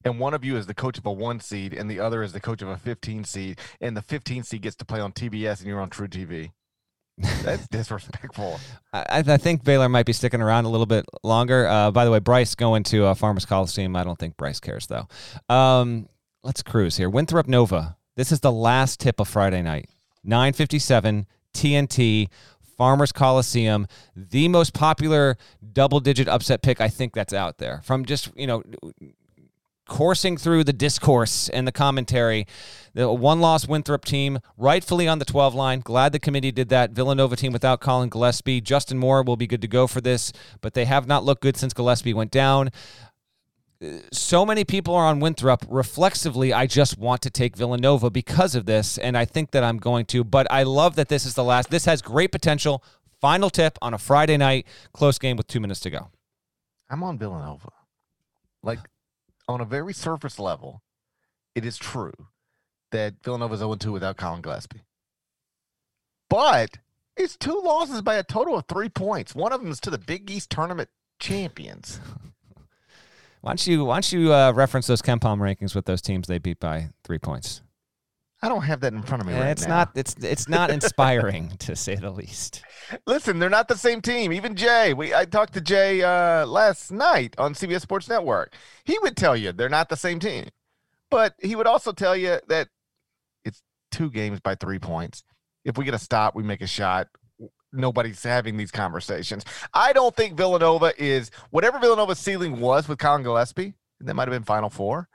and 0.04 0.20
one 0.20 0.34
of 0.34 0.44
you 0.44 0.58
is 0.58 0.66
the 0.66 0.74
coach 0.74 0.98
of 0.98 1.06
a 1.06 1.12
one 1.12 1.40
seed, 1.40 1.74
and 1.74 1.90
the 1.90 2.00
other 2.00 2.24
is 2.24 2.34
the 2.34 2.40
coach 2.40 2.62
of 2.62 2.70
a 2.70 2.78
15 2.78 3.24
seed, 3.24 3.60
and 3.80 3.96
the 3.96 4.02
15 4.02 4.44
seed 4.44 4.62
gets 4.62 4.76
to 4.78 4.86
play 4.86 5.00
on 5.00 5.12
TBS, 5.12 5.60
and 5.60 5.68
you're 5.68 5.82
on 5.82 5.90
truTV. 5.90 6.52
That's 7.44 7.68
disrespectful. 7.68 8.60
I, 8.94 9.24
I, 9.26 9.38
think 9.38 9.64
Baylor 9.64 9.90
might 9.90 10.06
be 10.06 10.14
sticking 10.14 10.42
around 10.42 10.66
a 10.66 10.70
little 10.70 10.86
bit 10.86 11.06
longer. 11.24 11.68
Uh, 11.68 11.92
by 11.92 12.06
the 12.06 12.12
way, 12.12 12.20
Bryce 12.20 12.56
going 12.56 12.84
to 12.84 13.06
uh, 13.06 13.14
Farmers 13.14 13.46
Coliseum. 13.46 13.96
I 13.96 14.04
don't 14.04 14.20
think 14.20 14.38
Bryce 14.38 14.60
cares 14.60 14.88
though. 14.88 15.08
Um, 15.54 16.08
let's 16.44 16.62
cruise 16.64 16.98
here. 16.98 17.10
Winthrop 17.10 17.48
Nova. 17.48 17.98
This 18.16 18.32
is 18.32 18.42
the 18.42 18.52
last 18.52 19.00
tip 19.00 19.20
of 19.20 19.28
Friday 19.28 19.62
night. 19.62 19.90
957 20.24 21.28
TNT. 21.54 22.28
Farmers 22.78 23.12
Coliseum, 23.12 23.86
the 24.16 24.48
most 24.48 24.74
popular 24.74 25.38
double 25.72 26.00
digit 26.00 26.28
upset 26.28 26.64
pick 26.64 26.82
I 26.82 26.88
think 26.88 27.14
that's 27.14 27.32
out 27.32 27.60
there. 27.60 27.82
From 27.84 28.06
just, 28.06 28.32
you 28.36 28.48
know, 28.48 28.64
coursing 29.92 30.38
through 30.38 30.64
the 30.64 30.72
discourse 30.72 31.50
and 31.50 31.68
the 31.68 31.72
commentary. 31.72 32.48
The 32.94 33.12
one 33.12 33.42
loss 33.42 33.68
Winthrop 33.68 34.06
team, 34.06 34.40
rightfully 34.58 35.06
on 35.06 35.20
the 35.20 35.26
12 35.26 35.54
line. 35.54 35.82
Glad 35.82 36.14
the 36.14 36.20
committee 36.20 36.52
did 36.52 36.70
that. 36.70 36.92
Villanova 36.92 37.36
team 37.36 37.52
without 37.52 37.82
Collin 37.82 38.08
Gillespie. 38.08 38.62
Justin 38.62 38.98
Moore 38.98 39.22
will 39.22 39.36
be 39.36 39.48
good 39.48 39.62
to 39.62 39.68
go 39.68 39.88
for 39.88 40.00
this, 40.00 40.32
but 40.62 40.76
they 40.76 40.86
have 40.86 41.08
not 41.08 41.26
looked 41.26 41.42
good 41.42 41.58
since 41.58 41.74
Gillespie 41.74 42.14
went 42.14 42.32
down. 42.32 42.72
So 44.14 44.46
many 44.46 44.64
people 44.64 44.96
are 44.96 45.08
on 45.08 45.20
Winthrop. 45.20 45.66
Reflexively, 45.68 46.54
I 46.54 46.68
just 46.68 46.98
want 46.98 47.22
to 47.24 47.30
take 47.30 47.58
Villanova 47.58 48.10
because 48.10 48.56
of 48.56 48.66
this, 48.66 48.98
and 48.98 49.18
I 49.18 49.26
think 49.26 49.52
that 49.52 49.64
I'm 49.64 49.78
going 49.78 50.06
to. 50.06 50.24
But 50.24 50.48
I 50.50 50.64
love 50.64 50.96
that 50.96 51.10
this 51.10 51.26
is 51.26 51.34
the 51.34 51.44
last. 51.44 51.70
This 51.70 51.84
has 51.84 52.02
great 52.02 52.32
potential. 52.32 52.82
Final 53.20 53.50
tip 53.50 53.78
on 53.82 53.94
a 53.94 53.98
Friday 53.98 54.38
night, 54.38 54.68
close 54.94 55.20
game 55.20 55.36
with 55.36 55.48
two 55.48 55.60
minutes 55.60 55.82
to 55.82 55.90
go. 55.90 56.12
I'm 56.90 57.04
on 57.04 57.18
Villanova. 57.18 57.72
Like 58.64 58.80
on 59.52 59.62
a 59.62 59.66
very 59.66 59.94
surface 59.94 60.40
level, 60.40 60.82
it 61.56 61.66
is 61.66 61.78
true 61.78 62.14
that 62.92 63.16
Villanova 63.24 63.54
is 63.54 63.60
0 63.60 63.76
2 63.76 63.92
without 63.92 64.18
Collin 64.18 64.42
Gillespie. 64.42 64.84
But 66.30 66.78
it's 67.18 67.36
two 67.36 67.60
losses 67.64 68.02
by 68.02 68.16
a 68.16 68.24
total 68.24 68.58
of 68.58 68.66
three 68.68 68.90
points. 68.90 69.36
One 69.36 69.52
of 69.52 69.62
them 69.62 69.72
is 69.72 69.80
to 69.82 69.90
the 69.90 69.98
Big 69.98 70.30
East 70.32 70.50
tournament 70.50 70.90
champions. 71.20 72.00
why 73.42 73.52
don't 73.52 73.68
you 73.68 73.86
why 73.86 73.96
don't 73.96 74.12
you 74.12 74.34
uh, 74.34 74.52
reference 74.54 74.88
those 74.88 75.02
KenPom 75.02 75.40
rankings 75.40 75.76
with 75.76 75.86
those 75.86 76.02
teams 76.02 76.28
they 76.28 76.38
beat 76.38 76.60
by 76.60 76.90
three 77.04 77.20
points? 77.20 77.62
I 78.44 78.50
don't 78.50 78.64
have 78.64 78.80
that 78.80 78.94
in 78.94 79.04
front 79.04 79.22
of 79.22 79.28
me 79.28 79.36
right 79.36 79.50
it's 79.50 79.68
now. 79.68 79.78
not 79.78 79.92
it's 79.94 80.16
it's 80.20 80.50
not 80.50 80.72
inspiring 80.72 81.50
to 81.60 81.76
say 81.76 81.96
the 81.96 82.10
least. 82.10 82.64
Listen, 83.06 83.38
they're 83.38 83.52
not 83.52 83.68
the 83.68 83.78
same 83.78 84.02
team. 84.02 84.34
Even 84.34 84.56
Jay, 84.56 84.94
we 84.94 85.14
I 85.14 85.26
talked 85.26 85.54
to 85.54 85.62
Jay 85.62 86.02
uh, 86.02 86.48
last 86.48 86.92
night 86.92 87.36
on 87.38 87.54
CBS 87.54 87.82
Sports 87.82 88.10
Network. 88.10 88.56
He 88.84 88.98
would 89.00 89.16
tell 89.16 89.38
you 89.38 89.52
they're 89.52 89.70
not 89.70 89.90
the 89.90 89.96
same 89.96 90.20
team, 90.20 90.48
but 91.12 91.36
he 91.40 91.56
would 91.56 91.68
also 91.68 91.92
tell 91.92 92.16
you 92.16 92.40
that 92.48 92.70
it's 93.46 93.62
two 93.92 94.10
games 94.10 94.40
by 94.40 94.56
three 94.56 94.80
points. 94.80 95.24
If 95.64 95.78
we 95.78 95.86
get 95.86 95.94
a 95.94 96.00
stop, 96.00 96.36
we 96.36 96.42
make 96.42 96.62
a 96.62 96.68
shot. 96.68 97.10
Nobody's 97.72 98.24
having 98.24 98.58
these 98.58 98.72
conversations. 98.72 99.46
I 99.72 99.94
don't 99.94 100.16
think 100.16 100.36
Villanova 100.36 100.94
is 100.98 101.30
whatever 101.52 101.78
Villanova's 101.78 102.20
ceiling 102.20 102.60
was 102.60 102.88
with 102.88 102.98
Collin 102.98 103.22
Gillespie. 103.22 103.76
That 104.00 104.16
might 104.16 104.28
have 104.28 104.34
been 104.34 104.44
Final 104.44 104.72
Four. 104.72 105.08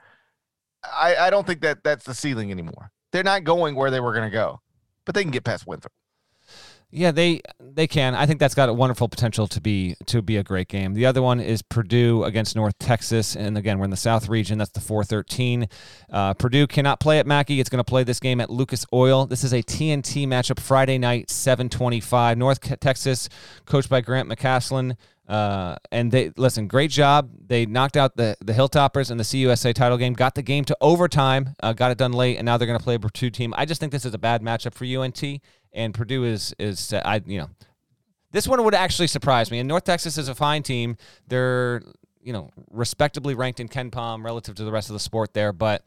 I, 0.81 1.17
I 1.17 1.29
don't 1.29 1.45
think 1.45 1.59
that 1.61 1.83
that's 1.83 2.05
the 2.05 2.13
ceiling 2.13 2.51
anymore 2.51 2.91
they're 3.17 3.23
not 3.23 3.43
going 3.43 3.73
where 3.73 3.89
they 3.89 3.99
were 3.99 4.13
going 4.13 4.25
to 4.25 4.29
go, 4.29 4.61
but 5.03 5.15
they 5.15 5.23
can 5.23 5.31
get 5.31 5.43
past 5.43 5.65
Winthrop. 5.65 5.91
Yeah, 6.91 7.09
they 7.11 7.41
they 7.59 7.87
can. 7.87 8.13
I 8.13 8.27
think 8.27 8.39
that's 8.39 8.53
got 8.53 8.69
a 8.69 8.73
wonderful 8.73 9.09
potential 9.09 9.47
to 9.47 9.59
be 9.59 9.95
to 10.05 10.21
be 10.21 10.37
a 10.37 10.43
great 10.43 10.67
game. 10.67 10.93
The 10.93 11.07
other 11.07 11.21
one 11.21 11.39
is 11.39 11.63
Purdue 11.63 12.23
against 12.23 12.55
North 12.55 12.77
Texas, 12.77 13.35
and 13.35 13.57
again, 13.57 13.79
we're 13.79 13.85
in 13.85 13.91
the 13.91 13.97
South 13.97 14.29
region. 14.29 14.59
That's 14.59 14.69
the 14.69 14.79
413. 14.79 15.67
Uh, 16.09 16.33
Purdue 16.35 16.67
cannot 16.67 16.99
play 16.99 17.19
at 17.19 17.25
Mackey. 17.25 17.59
It's 17.59 17.69
going 17.69 17.79
to 17.79 17.89
play 17.89 18.03
this 18.03 18.21
game 18.21 18.39
at 18.39 18.51
Lucas 18.51 18.85
Oil. 18.93 19.25
This 19.25 19.43
is 19.43 19.51
a 19.51 19.63
TNT 19.63 20.27
matchup 20.27 20.61
Friday 20.61 20.99
night, 20.99 21.29
725. 21.31 22.37
North 22.37 22.61
Texas, 22.79 23.27
coached 23.65 23.89
by 23.89 23.99
Grant 23.99 24.29
McCasland. 24.29 24.95
Uh, 25.27 25.75
and 25.91 26.11
they 26.11 26.31
listen, 26.37 26.67
great 26.67 26.89
job. 26.89 27.29
They 27.47 27.65
knocked 27.65 27.97
out 27.97 28.15
the 28.15 28.37
the 28.39 28.53
Hilltoppers 28.53 29.11
in 29.11 29.17
the 29.17 29.25
CUSA 29.25 29.73
title 29.73 29.97
game, 29.97 30.13
got 30.13 30.35
the 30.35 30.41
game 30.41 30.63
to 30.65 30.77
overtime, 30.79 31.55
uh, 31.61 31.73
got 31.73 31.91
it 31.91 31.97
done 31.97 32.13
late, 32.13 32.37
and 32.37 32.45
now 32.45 32.57
they're 32.57 32.67
going 32.67 32.79
to 32.79 32.83
play 32.83 32.95
a 32.95 32.99
Purdue 32.99 33.29
team. 33.29 33.53
I 33.57 33.65
just 33.65 33.81
think 33.81 33.91
this 33.91 34.05
is 34.05 34.13
a 34.13 34.17
bad 34.17 34.41
matchup 34.41 34.73
for 34.73 34.85
UNT, 34.85 35.41
and 35.73 35.93
Purdue 35.93 36.23
is 36.23 36.55
is 36.59 36.93
uh, 36.93 37.01
I 37.03 37.21
you 37.25 37.39
know 37.39 37.49
this 38.31 38.47
one 38.47 38.63
would 38.63 38.75
actually 38.75 39.07
surprise 39.07 39.51
me. 39.51 39.59
And 39.59 39.67
North 39.67 39.83
Texas 39.83 40.17
is 40.17 40.29
a 40.29 40.35
fine 40.35 40.63
team. 40.63 40.95
They're 41.27 41.81
you 42.21 42.31
know 42.31 42.49
respectably 42.71 43.35
ranked 43.35 43.59
in 43.59 43.67
KenPom 43.67 44.23
relative 44.23 44.55
to 44.55 44.63
the 44.63 44.71
rest 44.71 44.89
of 44.89 44.93
the 44.93 44.99
sport 44.99 45.33
there, 45.33 45.51
but 45.51 45.83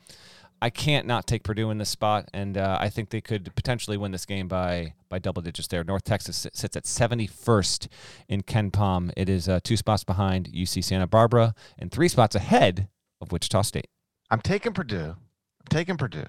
I 0.62 0.68
can't 0.70 1.06
not 1.06 1.26
take 1.26 1.42
Purdue 1.42 1.70
in 1.70 1.78
this 1.78 1.88
spot, 1.88 2.28
and 2.34 2.58
uh, 2.58 2.76
I 2.78 2.90
think 2.90 3.10
they 3.10 3.22
could 3.22 3.54
potentially 3.54 3.96
win 3.96 4.12
this 4.12 4.26
game 4.26 4.46
by 4.46 4.94
by 5.08 5.18
double 5.18 5.40
digits. 5.40 5.68
There, 5.68 5.82
North 5.82 6.04
Texas 6.04 6.46
sits 6.52 6.76
at 6.76 6.84
71st 6.84 7.88
in 8.28 8.42
KenPom. 8.42 9.12
It 9.16 9.28
is 9.28 9.48
uh, 9.48 9.60
two 9.62 9.76
spots 9.76 10.04
behind 10.04 10.50
UC 10.52 10.84
Santa 10.84 11.06
Barbara 11.06 11.54
and 11.78 11.90
three 11.90 12.08
spots 12.08 12.34
ahead 12.34 12.88
of 13.20 13.32
Wichita 13.32 13.62
State. 13.62 13.88
I'm 14.30 14.40
taking 14.40 14.72
Purdue. 14.72 15.16
I'm 15.16 15.66
taking 15.70 15.96
Purdue, 15.96 16.26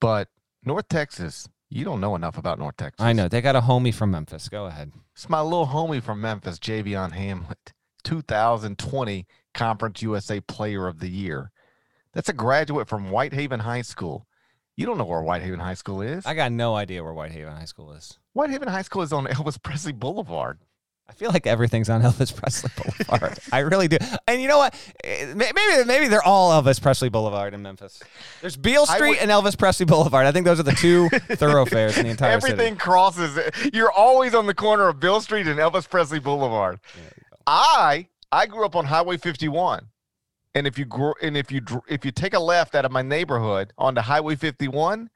but 0.00 0.28
North 0.64 0.88
Texas. 0.88 1.48
You 1.68 1.84
don't 1.84 2.00
know 2.00 2.14
enough 2.14 2.38
about 2.38 2.60
North 2.60 2.76
Texas. 2.76 3.04
I 3.04 3.12
know 3.12 3.26
they 3.26 3.40
got 3.40 3.56
a 3.56 3.60
homie 3.62 3.92
from 3.92 4.12
Memphis. 4.12 4.48
Go 4.48 4.66
ahead. 4.66 4.92
It's 5.14 5.28
my 5.28 5.40
little 5.40 5.66
homie 5.66 6.00
from 6.00 6.20
Memphis, 6.20 6.60
Javion 6.60 7.10
Hamlet, 7.10 7.72
2020 8.04 9.26
Conference 9.52 10.02
USA 10.02 10.40
Player 10.40 10.86
of 10.86 11.00
the 11.00 11.08
Year. 11.08 11.50
That's 12.16 12.30
a 12.30 12.32
graduate 12.32 12.88
from 12.88 13.10
Whitehaven 13.10 13.60
High 13.60 13.82
School. 13.82 14.26
You 14.74 14.86
don't 14.86 14.96
know 14.96 15.04
where 15.04 15.20
Whitehaven 15.20 15.60
High 15.60 15.74
School 15.74 16.00
is. 16.00 16.24
I 16.24 16.32
got 16.32 16.50
no 16.50 16.74
idea 16.74 17.04
where 17.04 17.12
Whitehaven 17.12 17.52
High 17.52 17.66
School 17.66 17.92
is. 17.92 18.18
Whitehaven 18.32 18.68
High 18.68 18.80
School 18.82 19.02
is 19.02 19.12
on 19.12 19.26
Elvis 19.26 19.62
Presley 19.62 19.92
Boulevard. 19.92 20.58
I 21.06 21.12
feel 21.12 21.30
like 21.30 21.46
everything's 21.46 21.90
on 21.90 22.00
Elvis 22.08 22.34
Presley 22.34 22.70
Boulevard. 22.74 23.38
I 23.52 23.58
really 23.58 23.86
do. 23.86 23.98
And 24.26 24.40
you 24.40 24.48
know 24.48 24.56
what? 24.56 24.74
Eh, 25.04 25.34
maybe 25.34 25.60
maybe 25.84 26.08
they're 26.08 26.22
all 26.22 26.50
Elvis 26.52 26.80
Presley 26.80 27.10
Boulevard 27.10 27.52
in 27.52 27.60
Memphis. 27.60 28.02
There's 28.40 28.56
Beale 28.56 28.86
Street 28.86 29.10
would, 29.10 29.18
and 29.18 29.30
Elvis 29.30 29.58
Presley 29.58 29.84
Boulevard. 29.84 30.24
I 30.24 30.32
think 30.32 30.46
those 30.46 30.58
are 30.58 30.62
the 30.62 30.72
two 30.72 31.10
thoroughfares 31.36 31.98
in 31.98 32.04
the 32.04 32.10
entire 32.12 32.30
Everything 32.30 32.56
city. 32.56 32.62
Everything 32.62 32.78
crosses. 32.78 33.38
You're 33.74 33.92
always 33.92 34.34
on 34.34 34.46
the 34.46 34.54
corner 34.54 34.88
of 34.88 35.00
Beale 35.00 35.20
Street 35.20 35.46
and 35.46 35.58
Elvis 35.60 35.86
Presley 35.86 36.18
Boulevard. 36.18 36.80
I 37.46 38.08
I 38.32 38.46
grew 38.46 38.64
up 38.64 38.74
on 38.74 38.86
Highway 38.86 39.18
51. 39.18 39.88
And 40.56 40.66
if 40.66 40.78
you 40.78 40.86
grow, 40.86 41.12
and 41.20 41.36
if 41.36 41.52
you 41.52 41.60
if 41.86 42.02
you 42.02 42.10
take 42.10 42.32
a 42.32 42.38
left 42.38 42.74
out 42.74 42.86
of 42.86 42.90
my 42.90 43.02
neighborhood 43.02 43.74
onto 43.76 44.00
Highway 44.00 44.36
51, 44.36 45.10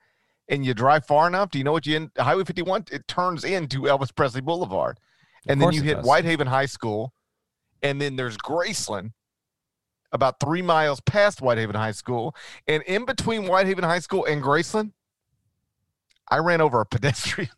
and 0.51 0.67
you 0.67 0.75
drive 0.75 1.07
far 1.07 1.27
enough, 1.27 1.51
do 1.51 1.57
you 1.57 1.65
know 1.65 1.73
what 1.73 1.87
you 1.87 1.97
in 1.97 2.11
Highway 2.19 2.45
51? 2.45 2.85
It 2.93 3.09
turns 3.09 3.43
into 3.43 3.85
Elvis 3.85 4.15
Presley 4.15 4.43
Boulevard, 4.43 5.01
and 5.49 5.59
then 5.59 5.73
you 5.73 5.81
hit 5.81 5.95
does. 5.95 6.05
Whitehaven 6.05 6.47
High 6.47 6.67
School, 6.67 7.15
and 7.83 7.99
then 7.99 8.17
there's 8.17 8.37
Graceland, 8.37 9.13
about 10.13 10.41
three 10.41 10.61
miles 10.61 11.01
past 11.01 11.41
Whitehaven 11.41 11.75
High 11.75 11.93
School, 11.93 12.37
and 12.69 12.83
in 12.83 13.07
between 13.07 13.47
Whitehaven 13.47 13.85
High 13.85 14.01
School 14.01 14.27
and 14.27 14.43
Graceland, 14.43 14.93
I 16.29 16.37
ran 16.37 16.61
over 16.61 16.83
a 16.83 16.85
pedestrian. 16.87 17.49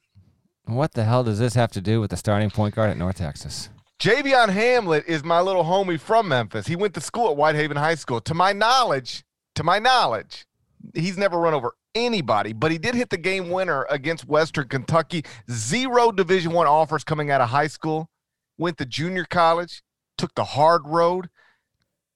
What 0.66 0.92
the 0.92 1.02
hell 1.02 1.24
does 1.24 1.40
this 1.40 1.54
have 1.54 1.72
to 1.72 1.80
do 1.80 2.00
with 2.00 2.10
the 2.10 2.16
starting 2.16 2.50
point 2.50 2.76
guard 2.76 2.90
at 2.90 2.96
North 2.96 3.16
Texas? 3.16 3.70
Javion 4.02 4.48
Hamlet 4.48 5.04
is 5.06 5.22
my 5.22 5.40
little 5.40 5.62
homie 5.62 6.00
from 6.00 6.26
Memphis. 6.26 6.66
He 6.66 6.74
went 6.74 6.92
to 6.94 7.00
school 7.00 7.30
at 7.30 7.36
Whitehaven 7.36 7.76
High 7.76 7.94
School. 7.94 8.20
To 8.22 8.34
my 8.34 8.52
knowledge, 8.52 9.22
to 9.54 9.62
my 9.62 9.78
knowledge, 9.78 10.44
he's 10.92 11.16
never 11.16 11.38
run 11.38 11.54
over 11.54 11.76
anybody, 11.94 12.52
but 12.52 12.72
he 12.72 12.78
did 12.78 12.96
hit 12.96 13.10
the 13.10 13.16
game 13.16 13.48
winner 13.48 13.86
against 13.88 14.26
Western 14.26 14.66
Kentucky. 14.66 15.24
Zero 15.48 16.10
Division 16.10 16.50
One 16.50 16.66
offers 16.66 17.04
coming 17.04 17.30
out 17.30 17.40
of 17.40 17.50
high 17.50 17.68
school. 17.68 18.10
Went 18.58 18.76
to 18.78 18.86
junior 18.86 19.24
college, 19.24 19.84
took 20.18 20.34
the 20.34 20.42
hard 20.42 20.82
road, 20.84 21.30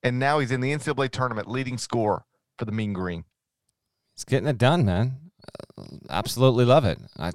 and 0.03 0.19
now 0.19 0.41
he's 0.41 0.51
in 0.51 0.61
the 0.61 0.73
NCAA 0.73 1.11
tournament, 1.11 1.49
leading 1.49 1.79
scorer 1.79 2.25
for 2.59 2.65
the 2.65 2.73
Mean 2.73 2.95
Green. 2.95 3.27
He's 4.17 4.25
getting 4.25 4.49
it 4.49 4.59
done, 4.59 4.85
man. 4.85 5.19
Absolutely 6.11 6.65
love 6.65 6.85
it. 6.85 6.99
Uh, 7.17 7.31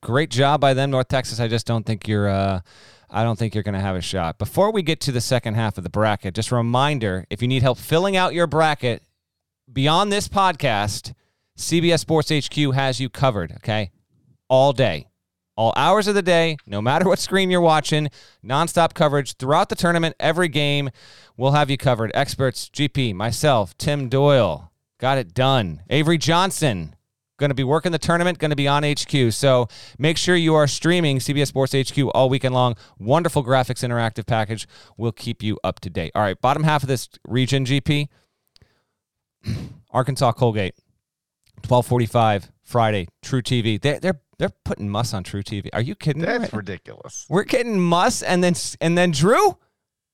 great 0.00 0.30
job 0.30 0.60
by 0.60 0.74
them, 0.74 0.92
North 0.92 1.08
Texas. 1.08 1.40
I 1.40 1.48
just 1.48 1.66
don't 1.66 1.84
think 1.84 2.06
you're. 2.06 2.28
Uh, 2.28 2.60
I 3.10 3.22
don't 3.22 3.38
think 3.38 3.54
you're 3.54 3.62
going 3.62 3.74
to 3.74 3.80
have 3.80 3.96
a 3.96 4.00
shot. 4.00 4.38
Before 4.38 4.72
we 4.72 4.82
get 4.82 5.00
to 5.02 5.12
the 5.12 5.20
second 5.20 5.54
half 5.54 5.78
of 5.78 5.84
the 5.84 5.90
bracket, 5.90 6.34
just 6.34 6.50
a 6.50 6.56
reminder 6.56 7.24
if 7.30 7.40
you 7.40 7.48
need 7.48 7.62
help 7.62 7.78
filling 7.78 8.16
out 8.16 8.34
your 8.34 8.46
bracket 8.46 9.02
beyond 9.72 10.10
this 10.12 10.28
podcast, 10.28 11.12
CBS 11.56 12.00
Sports 12.00 12.30
HQ 12.30 12.74
has 12.74 13.00
you 13.00 13.08
covered, 13.08 13.52
okay? 13.52 13.90
All 14.48 14.72
day. 14.72 15.06
all 15.56 15.72
hours 15.76 16.06
of 16.06 16.14
the 16.14 16.22
day, 16.22 16.56
no 16.66 16.82
matter 16.82 17.08
what 17.08 17.18
screen 17.18 17.50
you're 17.50 17.60
watching, 17.60 18.10
nonstop 18.44 18.92
coverage 18.94 19.36
throughout 19.36 19.68
the 19.70 19.74
tournament, 19.74 20.14
every 20.20 20.48
game. 20.48 20.90
We'll 21.36 21.52
have 21.52 21.70
you 21.70 21.78
covered. 21.78 22.10
Experts, 22.14 22.68
GP, 22.68 23.14
myself, 23.14 23.76
Tim 23.78 24.08
Doyle, 24.08 24.70
got 24.98 25.18
it 25.18 25.32
done. 25.32 25.82
Avery 25.88 26.18
Johnson, 26.18 26.95
going 27.38 27.50
to 27.50 27.54
be 27.54 27.64
working 27.64 27.92
the 27.92 27.98
tournament, 27.98 28.38
going 28.38 28.50
to 28.50 28.56
be 28.56 28.68
on 28.68 28.82
HQ. 28.82 29.32
So 29.32 29.68
make 29.98 30.16
sure 30.16 30.36
you 30.36 30.54
are 30.54 30.66
streaming 30.66 31.18
CBS 31.18 31.48
Sports 31.48 31.74
HQ 31.74 31.98
all 32.14 32.28
weekend 32.28 32.54
long. 32.54 32.76
Wonderful 32.98 33.44
graphics 33.44 33.86
interactive 33.86 34.26
package 34.26 34.66
will 34.96 35.12
keep 35.12 35.42
you 35.42 35.58
up 35.62 35.80
to 35.80 35.90
date. 35.90 36.12
All 36.14 36.22
right, 36.22 36.40
bottom 36.40 36.64
half 36.64 36.82
of 36.82 36.88
this 36.88 37.08
region, 37.26 37.64
GP, 37.64 38.08
Arkansas 39.90 40.32
Colgate, 40.32 40.74
1245 41.66 42.52
Friday, 42.62 43.08
truTV. 43.24 43.80
They're, 43.80 44.00
they're 44.00 44.20
they're 44.38 44.52
putting 44.64 44.90
Muss 44.90 45.14
on 45.14 45.24
truTV. 45.24 45.70
Are 45.72 45.80
you 45.80 45.94
kidding 45.94 46.22
That's? 46.22 46.52
Ridiculous. 46.52 47.26
We're 47.28 47.44
getting 47.44 47.80
Muss 47.80 48.22
and 48.22 48.44
then 48.44 48.54
and 48.80 48.96
then 48.96 49.10
Drew, 49.10 49.56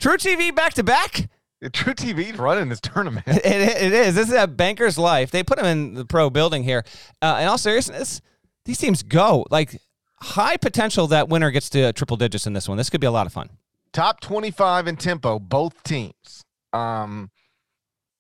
truTV 0.01 0.55
back 0.55 0.75
to 0.75 0.85
back. 0.85 1.29
truTV's 1.71 2.39
running 2.39 2.69
this 2.69 2.81
tournament. 2.81 3.27
It, 3.29 3.45
it 3.45 3.93
is. 3.93 4.15
This 4.15 4.29
is 4.29 4.35
a 4.35 4.47
banker's 4.47 4.99
life. 4.99 5.31
They 5.31 5.43
put 5.43 5.59
him 5.59 5.65
in 5.65 5.95
the 5.95 6.05
pro 6.05 6.31
building 6.31 6.63
here. 6.65 6.85
Uh, 7.21 7.39
in 7.41 7.49
all 7.49 7.59
seriousness, 7.59 8.21
these 8.65 8.79
teams 8.79 9.03
go 9.03 9.47
like 9.51 9.81
high 10.21 10.57
potential 10.57 11.07
that 11.09 11.29
winner 11.29 11.51
gets 11.51 11.69
to 11.71 11.93
triple 11.93 12.17
digits 12.17 12.47
in 12.47 12.53
this 12.53 12.69
one. 12.69 12.79
This 12.79 12.91
could 12.91 13.01
be 13.01 13.07
a 13.07 13.11
lot 13.13 13.27
of 13.27 13.33
fun. 13.33 13.51
Top 13.93 14.21
twenty-five 14.21 14.87
in 14.87 14.97
tempo, 14.97 15.39
both 15.39 15.83
teams. 15.83 16.45
Um, 16.73 17.31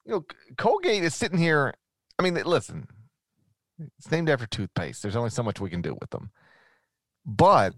you 0.04 0.12
know, 0.12 0.24
Colgate 0.56 1.02
is 1.02 1.14
sitting 1.14 1.38
here. 1.38 1.74
I 2.18 2.22
mean, 2.22 2.34
listen, 2.34 2.86
it's 3.98 4.10
named 4.10 4.28
after 4.28 4.46
toothpaste. 4.46 5.02
There's 5.02 5.16
only 5.16 5.30
so 5.30 5.42
much 5.42 5.60
we 5.60 5.70
can 5.70 5.82
do 5.82 5.96
with 6.00 6.10
them. 6.10 6.30
But 7.24 7.74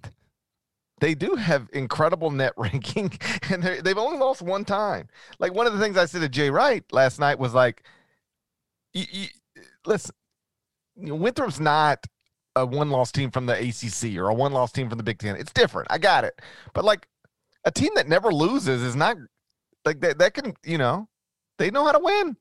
they 1.05 1.15
do 1.15 1.35
have 1.35 1.69
incredible 1.75 2.31
net 2.31 2.55
ranking, 2.57 3.13
and 3.51 3.63
they've 3.63 3.99
only 3.99 4.19
lost 4.19 4.41
one 4.41 4.65
time. 4.65 5.07
Like 5.39 5.53
one 5.53 5.67
of 5.67 5.75
the 5.75 5.79
things 5.79 5.99
I 5.99 6.07
said 6.07 6.23
to 6.23 6.31
Jay 6.31 6.49
Wright 6.49 6.83
last 6.93 7.21
night 7.21 7.39
was 7.39 7.53
like, 7.53 7.83
you, 8.95 9.05
you, 9.13 9.27
listen, 9.85 10.15
you 10.97 11.09
know, 11.09 11.17
Winthrop's 11.17 11.61
not 11.61 12.07
a 12.57 12.65
one-loss 12.65 13.13
team 13.13 13.31
from 13.31 13.45
the 13.45 13.53
ACC 13.53 14.17
or 14.17 14.31
a 14.31 14.35
one-loss 14.35 14.73
team 14.73 14.89
from 14.89 14.97
the 14.97 15.05
Big 15.05 15.19
Ten. 15.19 15.37
It's 15.37 15.53
different. 15.53 15.89
I 15.91 15.99
got 15.99 16.25
it, 16.25 16.41
but 16.73 16.87
like 16.87 17.07
a 17.67 17.71
team 17.71 17.91
that 17.97 18.09
never 18.09 18.33
loses 18.33 18.81
is 18.81 18.97
not 18.97 19.19
like 19.85 20.01
that. 20.01 20.19
That 20.19 20.33
can 20.33 20.55
you 20.65 20.79
know 20.79 21.07
they 21.59 21.71
know 21.71 21.85
how 21.85 21.93
to 21.93 21.99
win. 21.99 22.35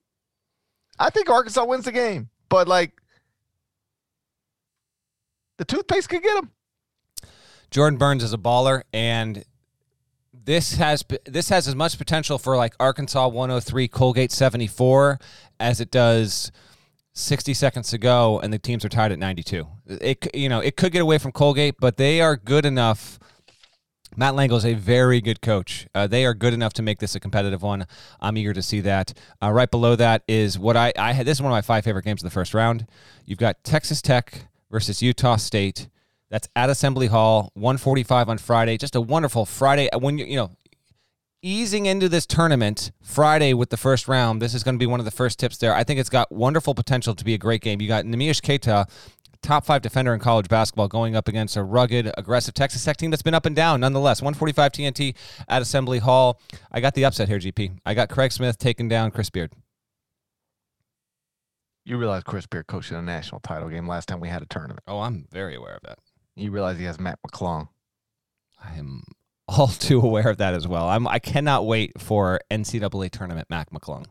I 0.98 1.10
think 1.10 1.29
Arkansas 1.29 1.65
wins 1.65 1.84
the 1.84 1.91
game, 1.91 2.29
but 2.48 2.70
like 2.70 2.93
the 5.58 5.65
toothpaste 5.65 6.08
could 6.08 6.24
get 6.24 6.38
him. 6.38 6.52
Jordan 7.74 7.98
Burns 7.98 8.24
is 8.24 8.34
a 8.34 8.38
baller, 8.38 8.84
and 8.94 9.44
this 10.32 10.75
has 10.75 11.03
this 11.25 11.50
has 11.50 11.68
as 11.68 11.75
much 11.75 11.98
potential 11.98 12.38
for 12.38 12.56
like 12.56 12.75
Arkansas 12.80 13.27
103, 13.27 13.88
Colgate 13.88 14.32
74 14.32 15.20
as 15.60 15.82
it 15.82 15.89
does 15.89 16.51
60 17.13 17.56
seconds 17.56 17.89
to 17.89 17.98
go, 17.98 18.39
and 18.39 18.53
the 18.53 18.60
teams 18.60 18.86
are 18.86 18.89
tied 18.89 19.12
at 19.12 19.18
92. 19.18 19.68
It 19.88 20.27
you 20.36 20.50
know 20.50 20.60
it 20.60 20.77
could 20.77 20.92
get 20.92 21.01
away 21.01 21.18
from 21.18 21.32
Colgate, 21.32 21.74
but 21.80 21.98
they 21.98 22.22
are 22.22 22.36
good 22.36 22.63
enough. 22.63 23.18
Matt 24.15 24.36
Langel 24.36 24.58
is 24.58 24.65
a 24.68 24.75
very 24.75 25.20
good 25.20 25.42
coach. 25.42 25.88
Uh, 25.96 26.06
they 26.06 26.27
are 26.27 26.36
good 26.36 26.53
enough 26.53 26.74
to 26.74 26.84
make 26.84 27.00
this 27.00 27.15
a 27.15 27.20
competitive 27.20 27.63
one. 27.63 27.88
I'm 28.22 28.38
eager 28.38 28.53
to 28.53 28.62
see 28.62 28.82
that. 28.82 29.13
Uh, 29.42 29.51
right 29.51 29.72
below 29.72 29.96
that 29.96 30.22
is 30.27 30.60
what 30.60 30.77
I, 30.77 30.94
I 30.96 31.13
had. 31.13 31.25
This 31.25 31.38
is 31.38 31.42
one 31.42 31.51
of 31.51 31.56
my 31.56 31.63
five 31.63 31.84
favorite 31.84 32.06
games 32.06 32.22
of 32.22 32.30
the 32.30 32.34
first 32.34 32.53
round. 32.53 32.86
You've 33.25 33.39
got 33.39 33.63
Texas 33.63 34.00
Tech 34.00 34.46
versus 34.70 35.01
Utah 35.01 35.38
State. 35.38 35.88
That's 36.33 36.49
at 36.55 36.71
Assembly 36.71 37.05
Hall, 37.05 37.51
145 37.53 38.27
on 38.27 38.39
Friday. 38.39 38.75
Just 38.79 38.95
a 38.95 39.01
wonderful 39.01 39.45
Friday. 39.45 39.87
Uh, 39.91 39.99
when 39.99 40.17
you 40.17 40.25
you 40.25 40.35
know 40.35 40.49
easing 41.43 41.85
into 41.85 42.09
this 42.09 42.25
tournament 42.25 42.91
Friday 43.03 43.53
with 43.53 43.69
the 43.69 43.77
first 43.77 44.07
round, 44.07 44.41
this 44.41 44.55
is 44.55 44.63
going 44.63 44.73
to 44.73 44.79
be 44.79 44.87
one 44.87 44.99
of 44.99 45.05
the 45.05 45.11
first 45.11 45.37
tips 45.37 45.57
there. 45.57 45.75
I 45.75 45.83
think 45.83 45.99
it's 45.99 46.09
got 46.09 46.31
wonderful 46.31 46.73
potential 46.73 47.13
to 47.13 47.23
be 47.23 47.35
a 47.35 47.37
great 47.37 47.61
game. 47.61 47.79
You 47.79 47.87
got 47.87 48.05
Neemias 48.05 48.41
Queta, 48.41 48.87
top 49.43 49.63
five 49.63 49.83
defender 49.83 50.11
in 50.11 50.19
college 50.19 50.47
basketball, 50.47 50.87
going 50.87 51.15
up 51.15 51.27
against 51.27 51.55
a 51.55 51.61
rugged, 51.61 52.11
aggressive 52.17 52.55
Texas 52.55 52.83
Tech 52.83 52.97
team 52.97 53.11
that's 53.11 53.21
been 53.21 53.35
up 53.35 53.45
and 53.45 53.55
down 53.55 53.81
nonetheless. 53.81 54.19
145 54.19 54.71
TNT 54.71 55.15
at 55.47 55.61
Assembly 55.61 55.99
Hall. 55.99 56.41
I 56.71 56.79
got 56.79 56.95
the 56.95 57.05
upset 57.05 57.27
here, 57.27 57.37
GP. 57.37 57.77
I 57.85 57.93
got 57.93 58.09
Craig 58.09 58.31
Smith 58.31 58.57
taking 58.57 58.89
down 58.89 59.11
Chris 59.11 59.29
Beard. 59.29 59.53
You 61.85 61.97
realize 61.97 62.23
Chris 62.23 62.47
Beard 62.47 62.65
coached 62.65 62.89
in 62.89 62.97
a 62.97 63.03
national 63.03 63.41
title 63.41 63.69
game 63.69 63.87
last 63.87 64.07
time 64.07 64.19
we 64.19 64.29
had 64.29 64.41
a 64.41 64.47
tournament. 64.47 64.79
Oh, 64.87 65.01
I'm 65.01 65.27
very 65.31 65.53
aware 65.53 65.75
of 65.75 65.83
that. 65.83 65.99
You 66.35 66.51
realize 66.51 66.77
he 66.77 66.85
has 66.85 66.99
Mac 66.99 67.19
McClung. 67.25 67.67
I 68.63 68.75
am 68.77 69.03
all 69.47 69.67
too 69.79 69.99
aware 69.99 70.29
of 70.29 70.37
that 70.37 70.53
as 70.53 70.67
well. 70.67 70.87
I'm 70.87 71.07
I 71.07 71.19
cannot 71.19 71.65
wait 71.65 71.99
for 71.99 72.39
NCAA 72.51 73.11
tournament 73.11 73.49
Mac 73.49 73.69
McClung. 73.71 74.05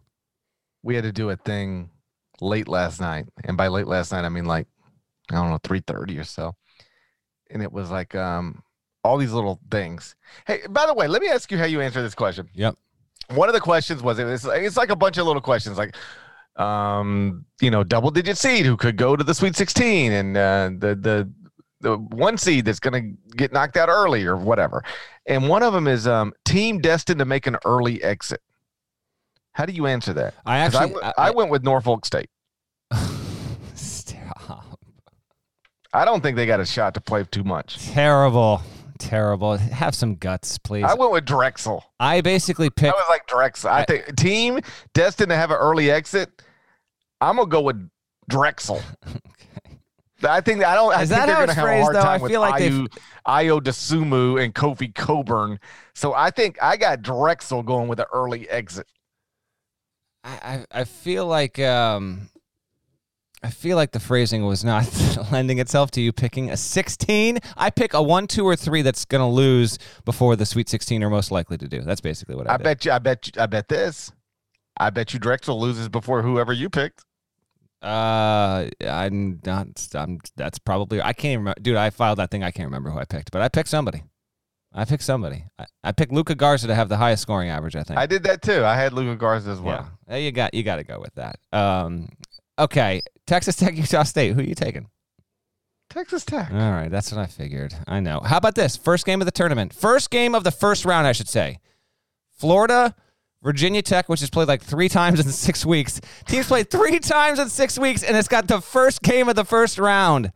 We 0.83 0.95
had 0.95 1.05
to 1.05 1.13
do 1.13 1.31
a 1.31 1.37
thing 1.37 1.91
late 2.41 2.69
last 2.69 3.01
night, 3.01 3.27
and 3.45 3.57
by 3.57 3.69
late 3.69 3.87
last 3.87 4.13
night 4.13 4.25
I 4.25 4.29
mean 4.29 4.45
like 4.45 4.67
I 5.31 5.37
don't 5.37 5.51
know 5.51 5.59
three 5.63 5.81
thirty 5.81 6.19
or 6.19 6.25
so, 6.25 6.55
and 7.51 7.63
it 7.63 7.73
was 7.73 7.91
like 7.91 8.15
um 8.15 8.63
all 9.05 9.17
these 9.17 9.33
little 9.33 9.61
things. 9.71 10.15
Hey, 10.47 10.61
by 10.69 10.87
the 10.87 10.95
way, 10.95 11.09
let 11.09 11.23
me 11.23 11.29
ask 11.29 11.51
you 11.51 11.59
how 11.59 11.65
you 11.65 11.81
answer 11.81 12.03
this 12.03 12.15
question. 12.15 12.49
Yep. 12.55 12.77
One 13.31 13.49
of 13.49 13.55
the 13.55 13.61
questions 13.61 14.03
was 14.03 14.19
it 14.19 14.25
was, 14.25 14.45
it's 14.45 14.77
like 14.77 14.91
a 14.91 14.97
bunch 14.97 15.19
of 15.19 15.27
little 15.27 15.43
questions 15.43 15.79
like 15.79 15.97
um 16.57 17.47
you 17.63 17.71
know 17.71 17.83
double 17.83 18.11
digit 18.11 18.37
seed 18.37 18.67
who 18.67 18.77
could 18.77 18.97
go 18.99 19.17
to 19.17 19.25
the 19.25 19.35
Sweet 19.35 19.57
Sixteen 19.57 20.13
and 20.13 20.37
uh, 20.37 20.71
the 20.79 20.95
the 20.95 21.33
the 21.83 21.99
one 21.99 22.39
seed 22.39 22.65
that's 22.65 22.81
going 22.81 22.95
to 23.29 23.37
get 23.37 23.53
knocked 23.53 23.77
out 23.77 23.89
early 23.89 24.25
or 24.25 24.37
whatever. 24.37 24.83
And 25.27 25.49
one 25.49 25.63
of 25.63 25.73
them 25.73 25.87
is 25.87 26.07
um, 26.07 26.33
team 26.45 26.79
destined 26.79 27.19
to 27.19 27.25
make 27.25 27.47
an 27.47 27.57
early 27.65 28.03
exit. 28.03 28.41
How 29.53 29.67
do 29.67 29.73
you 29.73 29.87
answer 29.87 30.15
that? 30.15 30.35
I 30.47 30.59
actually 30.59 30.95
I, 31.03 31.09
I, 31.09 31.13
I, 31.19 31.31
went 31.31 31.51
with 31.51 31.63
Norfolk 31.63 32.07
State. 32.07 32.31
Stop. 33.75 34.79
I 35.93 36.07
don't 36.07 36.23
think 36.23 36.37
they 36.37 36.47
got 36.47 36.61
a 36.61 36.65
shot 36.65 36.95
to 36.95 37.01
play 37.03 37.25
too 37.25 37.45
much. 37.45 37.79
Terrible. 37.89 38.63
Terrible. 38.99 39.57
Have 39.57 39.95
some 39.95 40.15
guts, 40.15 40.57
please. 40.59 40.85
I 40.85 40.95
went 40.95 41.13
with 41.13 41.27
Drexel. 41.27 41.85
I 42.01 42.21
basically 42.21 42.71
picked. 42.71 42.95
I 42.95 42.97
was 42.97 43.05
like 43.11 43.27
Drexel. 43.27 43.69
I, 43.69 43.81
I 43.81 43.85
think 43.85 44.17
team 44.17 44.61
destined 44.95 45.31
to 45.31 45.37
have 45.37 45.51
an 45.51 45.59
early 45.59 45.91
exit. 45.91 46.31
I'm 47.21 47.37
gonna 47.37 47.49
go 47.49 47.61
with 47.61 47.91
Drexel. 48.29 48.81
I 50.25 50.41
think 50.41 50.65
I 50.65 50.75
don't. 50.75 50.93
I 50.95 51.03
Is 51.03 51.09
think 51.09 51.21
that 51.21 51.27
they're 51.27 51.35
how 51.35 51.47
going 51.47 51.49
to 51.49 51.53
it's 51.53 51.55
have 51.55 51.65
a 51.65 51.69
phrased, 51.69 51.83
hard 51.83 51.97
though? 51.97 52.01
time 52.03 52.21
I 52.21 52.23
with 52.23 52.31
feel 52.33 52.41
like 52.41 52.63
Ayo, 52.63 52.89
Ayo 53.27 53.61
Dosunmu 53.61 54.43
and 54.43 54.55
Kofi 54.55 54.95
Cockburn. 54.95 55.59
So 55.95 56.15
I 56.15 56.31
think 56.31 56.63
I 56.63 56.77
got 56.77 57.03
Drexel 57.03 57.63
going 57.63 57.89
with 57.89 58.01
an 58.01 58.07
early 58.13 58.49
exit. 58.49 58.87
I, 60.25 60.65
I, 60.73 60.81
I 60.81 60.85
feel 60.85 61.27
like 61.27 61.59
um, 61.59 62.29
I 63.43 63.51
feel 63.51 63.77
like 63.77 63.91
the 63.91 64.01
phrasing 64.01 64.47
was 64.47 64.65
not 64.65 64.87
lending 65.33 65.59
itself 65.59 65.91
to 65.93 66.01
you 66.01 66.13
picking 66.13 66.51
a 66.51 66.57
16. 66.57 67.39
I 67.57 67.71
pick 67.71 67.93
a 67.93 68.03
one, 68.03 68.29
two, 68.29 68.45
or 68.47 68.55
three 68.55 68.83
that's 68.83 69.05
going 69.05 69.21
to 69.21 69.27
lose 69.27 69.79
before 70.05 70.37
the 70.37 70.47
Sweet 70.47 70.69
16 70.69 71.03
are 71.03 71.11
most 71.11 71.33
likely 71.33 71.59
to 71.59 71.67
do. 71.67 71.81
That's 71.81 72.01
basically 72.01 72.37
what 72.37 72.49
I, 72.49 72.55
I 72.55 72.57
bet 72.59 72.85
you. 72.85 72.93
I 72.93 72.99
bet 73.01 73.27
you. 73.27 73.43
I 73.43 73.47
bet 73.47 73.69
this. 73.69 74.13
I 74.79 74.91
bet 74.91 75.13
you 75.13 75.19
Drexel 75.19 75.61
loses 75.61 75.89
before 75.89 76.23
whoever 76.23 76.53
you 76.53 76.71
picked. 76.71 77.05
Uh, 77.83 78.69
I'm 78.87 79.41
not. 79.45 79.89
I'm. 79.95 80.21
That's 80.37 80.59
probably. 80.59 81.03
I 81.03 81.13
can't 81.13 81.41
remember, 81.41 81.61
dude. 81.61 81.77
I 81.77 81.91
filed 81.91 82.19
that 82.19 82.31
thing. 82.31 82.45
I 82.45 82.51
can't 82.53 82.69
remember 82.69 82.91
who 82.91 82.99
I 82.99 83.05
picked, 83.05 83.33
but 83.33 83.43
I 83.43 83.49
picked 83.49 83.69
somebody. 83.69 84.05
I 84.75 84.85
picked 84.85 85.03
somebody. 85.03 85.45
I, 85.59 85.67
I 85.85 85.93
picked 85.93 86.13
Luka 86.13 86.35
Garza 86.35 86.67
to 86.69 86.75
have 86.75 86.89
the 86.89 86.97
highest 86.97 87.23
scoring 87.23 87.51
average. 87.51 87.77
I 87.77 87.83
think 87.83 87.99
I 87.99 88.07
did 88.07 88.23
that 88.23 88.41
too. 88.41 88.65
I 88.65 88.77
had 88.77 88.93
Luka 88.93 89.17
Garza 89.17 89.51
as 89.51 89.61
well. 89.61 89.91
Yeah, 90.09 90.17
you 90.17 90.33
got 90.33 90.55
you 90.55 90.63
got 90.63 90.77
to 90.77 90.85
go 90.85 91.01
with 91.01 91.15
that. 91.17 91.39
Um, 91.53 92.09
okay, 92.59 93.03
Texas 93.27 93.57
Tech, 93.57 93.77
Utah 93.77 94.05
State. 94.05 94.35
Who 94.35 94.41
are 94.41 94.45
you 94.45 94.55
taking? 94.55 94.89
Texas 95.91 96.25
Tech. 96.25 96.51
All 96.51 96.57
right, 96.57 96.91
that's 96.91 97.13
what 97.13 97.21
I 97.21 97.27
figured. 97.27 97.75
I 97.87 98.01
know. 98.01 98.21
How 98.21 98.39
about 98.39 98.55
this? 98.55 98.77
First 98.77 99.05
game 99.05 99.21
of 99.21 99.27
the 99.27 99.33
tournament. 99.33 99.75
First 99.75 100.11
game 100.11 100.35
of 100.35 100.45
the 100.45 100.51
first 100.51 100.85
round, 100.85 101.07
I 101.07 101.13
should 101.13 101.29
say. 101.29 101.59
Florida 102.39 102.95
Virginia 103.43 103.83
Tech, 103.83 104.09
which 104.09 104.21
has 104.21 104.31
played 104.31 104.49
like 104.49 104.63
three 104.63 104.89
times 104.89 105.19
in 105.21 105.31
six 105.33 105.67
weeks. 105.67 106.01
Teams 106.27 106.47
played 106.47 106.71
three 106.71 106.99
times 106.99 107.39
in 107.39 107.49
six 107.49 107.79
weeks, 107.79 108.03
and 108.03 108.17
it's 108.17 108.29
got 108.29 108.49
the 108.49 108.61
first 108.61 109.03
game 109.03 109.29
of 109.29 109.35
the 109.35 109.45
first 109.45 109.79
round. 109.79 110.33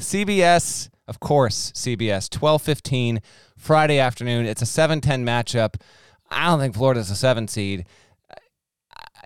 CBS, 0.00 0.90
of 1.06 1.20
course, 1.20 1.72
CBS, 1.72 2.28
12-15, 2.28 3.20
Friday 3.56 3.98
afternoon. 3.98 4.46
It's 4.46 4.62
a 4.62 4.64
7-10 4.64 5.00
matchup. 5.24 5.74
I 6.30 6.46
don't 6.46 6.60
think 6.60 6.74
Florida's 6.74 7.10
a 7.10 7.16
seven 7.16 7.48
seed. 7.48 7.86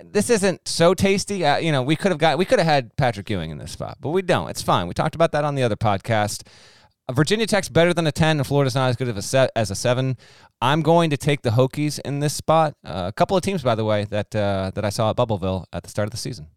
This 0.04 0.30
isn't 0.30 0.66
so 0.68 0.94
tasty. 0.94 1.44
Uh, 1.44 1.56
you 1.56 1.73
know, 1.73 1.82
we 1.82 1.97
could 1.97 2.12
have 2.12 2.18
got 2.18 2.38
we 2.38 2.44
could 2.44 2.61
have 2.61 2.66
had 2.66 2.97
Patrick 2.97 3.28
Ewing 3.30 3.50
in 3.50 3.58
this 3.58 3.73
spot, 3.73 3.99
but 4.00 4.11
we 4.11 4.23
don't. 4.23 4.49
It's 4.49 4.62
fine. 4.62 4.87
We 4.87 4.94
talked 4.94 5.16
about 5.16 5.32
that 5.32 5.44
on 5.44 5.56
the 5.56 5.62
other 5.64 5.75
podcast. 5.75 6.47
Virginia 7.12 7.46
Tech's 7.46 7.68
better 7.68 7.94
than 7.94 8.06
a 8.06 8.12
10, 8.12 8.38
and 8.38 8.46
Florida's 8.46 8.74
not 8.74 8.88
as 8.88 8.96
good 8.96 9.08
of 9.08 9.16
a 9.16 9.22
set 9.22 9.50
as 9.56 9.70
a 9.70 9.74
7. 9.74 10.16
I'm 10.60 10.82
going 10.82 11.10
to 11.10 11.16
take 11.16 11.42
the 11.42 11.50
Hokies 11.50 11.98
in 12.04 12.20
this 12.20 12.34
spot. 12.34 12.74
Uh, 12.84 13.04
a 13.08 13.12
couple 13.12 13.36
of 13.36 13.42
teams, 13.42 13.62
by 13.62 13.74
the 13.74 13.84
way, 13.84 14.04
that 14.04 14.34
uh, 14.34 14.72
that 14.74 14.84
I 14.84 14.90
saw 14.90 15.10
at 15.10 15.16
Bubbleville 15.16 15.64
at 15.72 15.84
the 15.84 15.88
start 15.88 16.06
of 16.06 16.10
the 16.10 16.18
season. 16.18 16.48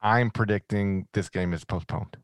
I'm 0.00 0.30
predicting 0.30 1.08
this 1.12 1.28
game 1.28 1.52
is 1.52 1.64
postponed. 1.64 2.16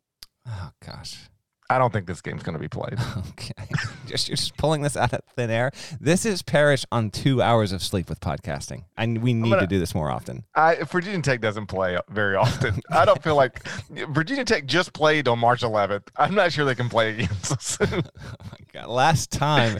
Oh 0.46 0.70
gosh, 0.84 1.28
I 1.70 1.78
don't 1.78 1.92
think 1.92 2.06
this 2.06 2.20
game's 2.20 2.42
going 2.42 2.54
to 2.54 2.60
be 2.60 2.68
played. 2.68 2.98
Okay, 3.34 3.52
just 4.06 4.28
you're 4.28 4.36
just 4.36 4.56
pulling 4.56 4.82
this 4.82 4.96
out 4.96 5.12
of 5.12 5.20
thin 5.34 5.50
air. 5.50 5.72
This 6.00 6.24
is 6.24 6.42
Parrish 6.42 6.84
on 6.92 7.10
two 7.10 7.42
hours 7.42 7.72
of 7.72 7.82
sleep 7.82 8.08
with 8.08 8.20
podcasting, 8.20 8.84
and 8.96 9.22
we 9.22 9.34
need 9.34 9.50
gonna- 9.50 9.62
to 9.62 9.66
do 9.66 9.78
this 9.78 9.94
more 9.94 10.10
often. 10.10 10.44
I, 10.54 10.76
Virginia 10.84 11.20
Tech 11.22 11.40
doesn't 11.40 11.66
play 11.66 11.98
very 12.10 12.36
often. 12.36 12.80
I 12.90 13.04
don't 13.04 13.22
feel 13.22 13.34
like 13.34 13.66
Virginia 14.10 14.44
Tech 14.44 14.66
just 14.66 14.92
played 14.92 15.26
on 15.26 15.38
March 15.38 15.62
11th. 15.62 16.08
I'm 16.16 16.34
not 16.34 16.52
sure 16.52 16.64
they 16.64 16.74
can 16.74 16.88
play 16.88 17.10
again 17.14 17.28
so 17.42 17.56
soon. 17.58 17.88
Oh 18.04 18.44
my 18.50 18.58
god! 18.72 18.86
Last 18.88 19.30
time, 19.32 19.78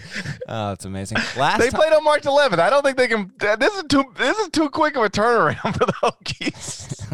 oh, 0.48 0.72
it's 0.72 0.84
amazing. 0.84 1.18
Last 1.36 1.60
they 1.60 1.70
time, 1.70 1.80
played 1.80 1.92
on 1.92 2.02
March 2.04 2.22
11th. 2.22 2.58
I 2.58 2.70
don't 2.70 2.82
think 2.82 2.96
they 2.96 3.08
can. 3.08 3.32
This 3.38 3.74
is 3.74 3.84
too. 3.88 4.04
This 4.16 4.36
is 4.38 4.48
too 4.50 4.68
quick 4.70 4.96
of 4.96 5.04
a 5.04 5.10
turnaround 5.10 5.76
for 5.76 5.84
the 5.86 5.92
Hokies. 6.02 7.13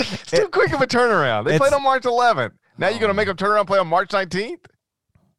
It's 0.00 0.30
too 0.30 0.48
quick 0.48 0.72
of 0.72 0.80
a 0.80 0.86
turnaround. 0.86 1.44
They 1.44 1.54
It's- 1.54 1.58
played 1.58 1.72
on 1.76 1.82
March 1.82 2.04
11th. 2.04 2.52
Now 2.78 2.88
you're 2.88 3.00
going 3.00 3.10
to 3.10 3.14
make 3.14 3.26
them 3.26 3.36
turn 3.36 3.50
around 3.50 3.60
and 3.60 3.68
play 3.68 3.78
on 3.78 3.88
March 3.88 4.10
19th? 4.10 4.66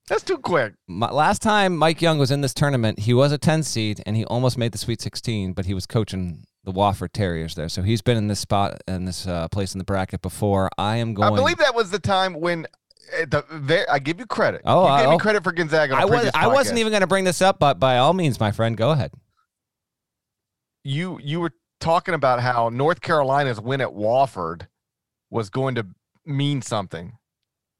That's 0.10 0.24
too 0.24 0.39
quick. 0.39 0.74
my, 0.88 1.10
last 1.12 1.42
time 1.42 1.78
Mike 1.78 2.01
Young 2.01 2.18
was 2.18 2.32
in 2.32 2.42
this 2.42 2.54
tournament, 2.54 3.00
he 3.00 3.13
was 3.13 3.32
a 3.32 3.38
10 3.38 3.63
seed 3.63 4.01
and 4.06 4.16
he 4.18 4.25
almost 4.25 4.58
made 4.58 4.72
the 4.72 4.78
Sweet 4.80 5.01
16, 5.01 5.54
but 5.54 5.66
he 5.66 5.74
was 5.74 5.86
coaching 5.86 6.46
the 6.63 6.74
Wofford 6.74 7.12
Terriers 7.13 7.56
there, 7.56 7.70
so 7.70 7.82
he's 7.84 8.01
been 8.01 8.18
in 8.18 8.28
this 8.28 8.39
spot 8.39 8.82
in 8.88 9.06
this 9.06 9.25
uh, 9.25 9.48
place 9.48 9.74
in 9.74 9.78
the 9.78 9.86
bracket 9.86 10.22
before. 10.22 10.70
I 10.78 10.98
am 10.98 11.13
going. 11.13 11.32
I 11.32 11.36
believe 11.36 11.58
that 11.58 11.74
was 11.74 11.89
the 11.92 12.00
time 12.00 12.34
when. 12.34 12.68
At 13.20 13.32
the 13.32 13.44
very, 13.50 13.88
I 13.88 13.98
give 13.98 14.20
you 14.20 14.28
credit. 14.28 14.62
Oh, 14.66 14.84
you 14.84 15.00
gave 15.00 15.08
I- 15.08 15.10
me 15.10 15.16
oh. 15.16 15.20
credit 15.20 15.44
for 15.44 15.51
Gonzaga. 15.51 15.96
I 15.96 16.06
was 16.06 16.30
I 16.36 16.48
wasn't 16.48 16.80
even 16.80 16.92
going 16.92 17.01
to 17.01 17.08
bring 17.08 17.24
this 17.24 17.42
up, 17.42 17.58
but 17.58 17.80
by 17.80 17.98
all 17.98 18.13
means, 18.13 18.39
my 18.39 18.51
friend, 18.51 18.75
go 18.78 18.92
ahead. 18.92 19.12
you 20.84 21.20
you 21.24 21.39
were 21.39 21.51
talking 21.79 22.13
about 22.13 22.41
how 22.41 22.69
North 22.69 23.01
Carolina's 23.01 23.59
win 23.59 23.81
at 23.81 23.89
Wofford 23.89 24.67
was 25.29 25.50
going 25.50 25.75
to 25.75 25.88
mean 26.25 26.62
something. 26.62 27.17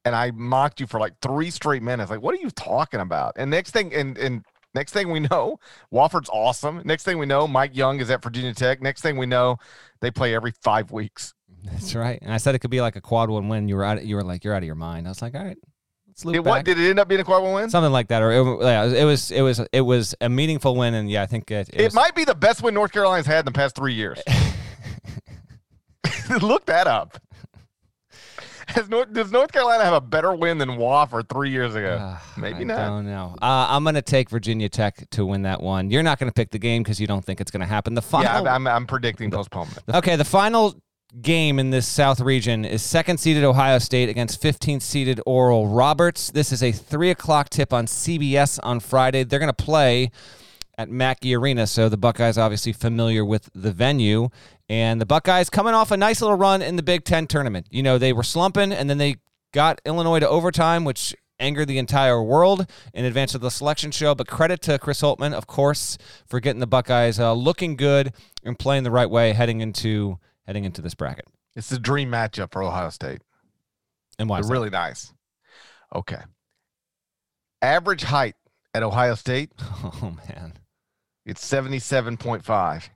And 0.06 0.16
I 0.16 0.32
mocked 0.32 0.80
you 0.80 0.88
for 0.88 1.00
like 1.00 1.14
three 1.22 1.50
straight 1.50 1.84
minutes. 1.84 2.10
Like, 2.10 2.22
what 2.22 2.34
are 2.34 2.42
you 2.42 2.50
talking 2.52 3.00
about? 3.00 3.34
And 3.36 3.52
next 3.52 3.72
thing 3.72 3.94
and 3.94 4.18
and 4.18 4.44
next 4.74 4.94
thing 4.94 5.12
we 5.12 5.20
know, 5.32 5.60
Wofford's 5.94 6.30
awesome. 6.32 6.82
Next 6.86 7.04
thing 7.04 7.18
we 7.18 7.26
know, 7.26 7.48
Mike 7.48 7.76
Young 7.76 8.00
is 8.00 8.10
at 8.10 8.24
Virginia 8.24 8.54
Tech. 8.54 8.82
Next 8.82 9.02
thing 9.02 9.18
we 9.18 9.26
know, 9.26 9.58
they 10.02 10.12
play 10.12 10.34
every 10.34 10.54
five 10.62 10.92
weeks. 10.92 11.34
That's 11.64 11.94
right. 11.94 12.20
And 12.22 12.32
I 12.32 12.38
said 12.38 12.56
it 12.56 12.60
could 12.60 12.72
be 12.72 12.82
like 12.82 12.96
a 12.96 13.02
quad 13.02 13.30
one 13.30 13.50
win. 13.50 13.68
You 13.68 13.76
were 13.76 13.84
out. 13.84 14.04
You 14.04 14.16
were 14.16 14.24
like, 14.24 14.44
you're 14.44 14.54
out 14.54 14.64
of 14.64 14.68
your 14.68 14.76
mind. 14.76 15.08
I 15.08 15.10
was 15.10 15.22
like, 15.22 15.36
all 15.36 15.44
right, 15.44 15.58
It, 16.26 16.44
back. 16.44 16.46
what 16.46 16.66
did 16.66 16.80
it 16.80 16.90
end 16.90 17.00
up 17.00 17.08
being 17.08 17.22
a 17.22 17.24
quad 17.24 17.44
one 17.44 17.54
win? 17.54 17.70
Something 17.70 17.92
like 17.92 18.08
that, 18.10 18.22
or 18.22 18.32
it, 18.32 18.62
yeah, 18.62 18.86
it 18.86 19.06
was 19.06 19.32
it 19.32 19.42
was 19.42 19.62
it 19.72 19.82
was 19.82 20.16
a 20.22 20.30
meaningful 20.30 20.76
win, 20.76 20.94
and 20.94 21.10
yeah, 21.10 21.22
I 21.24 21.26
think 21.26 21.50
it, 21.52 21.70
it 21.70 21.82
It 21.82 21.84
was, 21.86 21.94
might 21.94 22.16
be 22.16 22.24
the 22.26 22.36
best 22.36 22.62
win 22.62 22.74
North 22.74 22.92
Carolina's 22.92 23.26
had 23.26 23.40
in 23.40 23.46
the 23.46 23.52
past 23.52 23.76
three 23.76 23.94
years. 23.94 24.20
Look 26.42 26.66
that 26.68 26.88
up. 26.88 27.18
North, 28.90 29.12
does 29.14 29.32
North 29.32 29.52
Carolina 29.52 29.84
have 29.84 29.94
a 29.94 30.02
better 30.02 30.34
win 30.34 30.58
than 30.60 30.70
Wofford 30.70 31.28
three 31.28 31.50
years 31.50 31.74
ago? 31.76 31.96
Uh, 31.96 32.18
Maybe 32.38 32.60
I 32.60 32.64
not. 32.66 32.80
I 32.80 32.86
don't 32.86 33.06
know. 33.08 33.36
Uh, 33.42 33.68
I'm 33.70 33.84
going 33.84 33.96
to 33.96 34.02
take 34.02 34.30
Virginia 34.30 34.70
Tech 34.70 35.10
to 35.12 35.26
win 35.26 35.42
that 35.44 35.62
one. 35.62 35.90
You're 35.90 36.04
not 36.04 36.20
going 36.20 36.30
to 36.30 36.34
pick 36.34 36.52
the 36.52 36.60
game 36.60 36.84
because 36.84 37.00
you 37.00 37.08
don't 37.08 37.26
think 37.26 37.42
it's 37.42 37.52
going 37.52 37.62
to 37.62 37.68
happen. 37.68 37.96
The 37.96 38.02
final, 38.02 38.32
Yeah, 38.32 38.54
I'm, 38.54 38.68
I'm, 38.68 38.68
I'm 38.68 38.86
predicting 38.88 39.32
postponement. 39.32 39.80
okay, 39.92 40.16
the 40.16 40.26
final 40.26 40.80
game 41.22 41.58
in 41.60 41.72
this 41.72 41.88
South 41.88 42.20
region 42.20 42.64
is 42.66 42.84
second 42.84 43.20
seeded 43.20 43.44
Ohio 43.44 43.80
State 43.80 44.10
against 44.10 44.42
15th 44.42 44.82
seeded 44.82 45.20
Oral 45.26 45.68
Roberts. 45.68 46.30
This 46.32 46.52
is 46.52 46.62
a 46.62 46.72
three 46.72 47.10
o'clock 47.10 47.50
tip 47.50 47.74
on 47.74 47.88
CBS 47.88 48.60
on 48.64 48.80
Friday. 48.80 49.24
They're 49.24 49.40
going 49.40 49.54
to 49.54 49.64
play 49.64 50.12
at 50.78 50.90
Mackey 50.90 51.36
Arena, 51.36 51.68
so 51.68 51.90
the 51.90 51.98
Buckeyes 51.98 52.38
obviously 52.38 52.74
familiar 52.74 53.26
with 53.26 53.50
the 53.54 53.72
venue. 53.72 54.30
And 54.70 55.02
the 55.02 55.06
Buckeyes 55.06 55.50
coming 55.50 55.74
off 55.74 55.92
a 55.92 55.98
nice 55.98 56.22
little 56.22 56.38
run 56.38 56.62
in 56.62 56.76
the 56.76 56.84
Big 56.84 57.04
Ten 57.04 57.26
tournament. 57.26 57.68
You 57.72 57.82
know, 57.82 57.98
they 57.98 58.14
were 58.14 58.24
slumping 58.24 58.72
and 58.72 58.90
then 58.90 59.00
they 59.00 59.16
got 59.52 59.82
Illinois 59.86 60.20
to 60.20 60.30
overtime, 60.30 60.86
which 60.86 61.16
angered 61.40 61.68
the 61.68 61.80
entire 61.80 62.22
world 62.22 62.70
in 62.94 63.06
advance 63.06 63.34
of 63.34 63.42
the 63.42 63.50
selection 63.50 63.90
show. 63.90 64.14
But 64.14 64.28
credit 64.28 64.62
to 64.64 64.78
Chris 64.78 65.02
Holtmann, 65.02 65.34
of 65.34 65.48
course, 65.48 65.98
for 66.28 66.40
getting 66.40 66.60
the 66.60 66.68
Buckeyes 66.68 67.20
uh, 67.20 67.34
looking 67.34 67.76
good 67.76 68.14
and 68.44 68.60
playing 68.60 68.84
the 68.84 68.92
right 68.92 69.10
way 69.10 69.34
heading 69.34 69.62
into 69.62 70.20
heading 70.50 70.66
into 70.66 70.82
this 70.82 70.96
bracket. 70.96 71.28
It's 71.56 71.72
a 71.72 71.78
dream 71.78 72.10
matchup 72.10 72.52
for 72.52 72.64
Ohio 72.64 72.90
State. 72.90 73.22
And 74.18 74.28
why? 74.28 74.42
They're 74.42 74.50
really 74.50 74.72
nice. 74.72 75.14
Okay. 75.94 76.22
Average 77.62 78.02
height 78.02 78.34
at 78.74 78.82
Ohio 78.82 79.14
State, 79.14 79.52
Oh 79.62 80.18
man. 80.28 80.54
it's 81.24 81.48
77.5. 81.48 82.90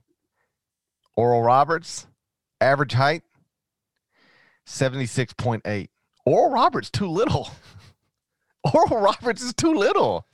Oral 1.16 1.42
Roberts, 1.42 2.08
average 2.60 2.94
height, 2.94 3.22
76.8. 4.66 5.88
Oral 6.26 6.50
Roberts 6.50 6.90
too 6.90 7.06
little. 7.06 7.50
Oral 8.74 8.98
Roberts 9.00 9.42
is 9.42 9.54
too 9.54 9.74
little, 9.74 10.26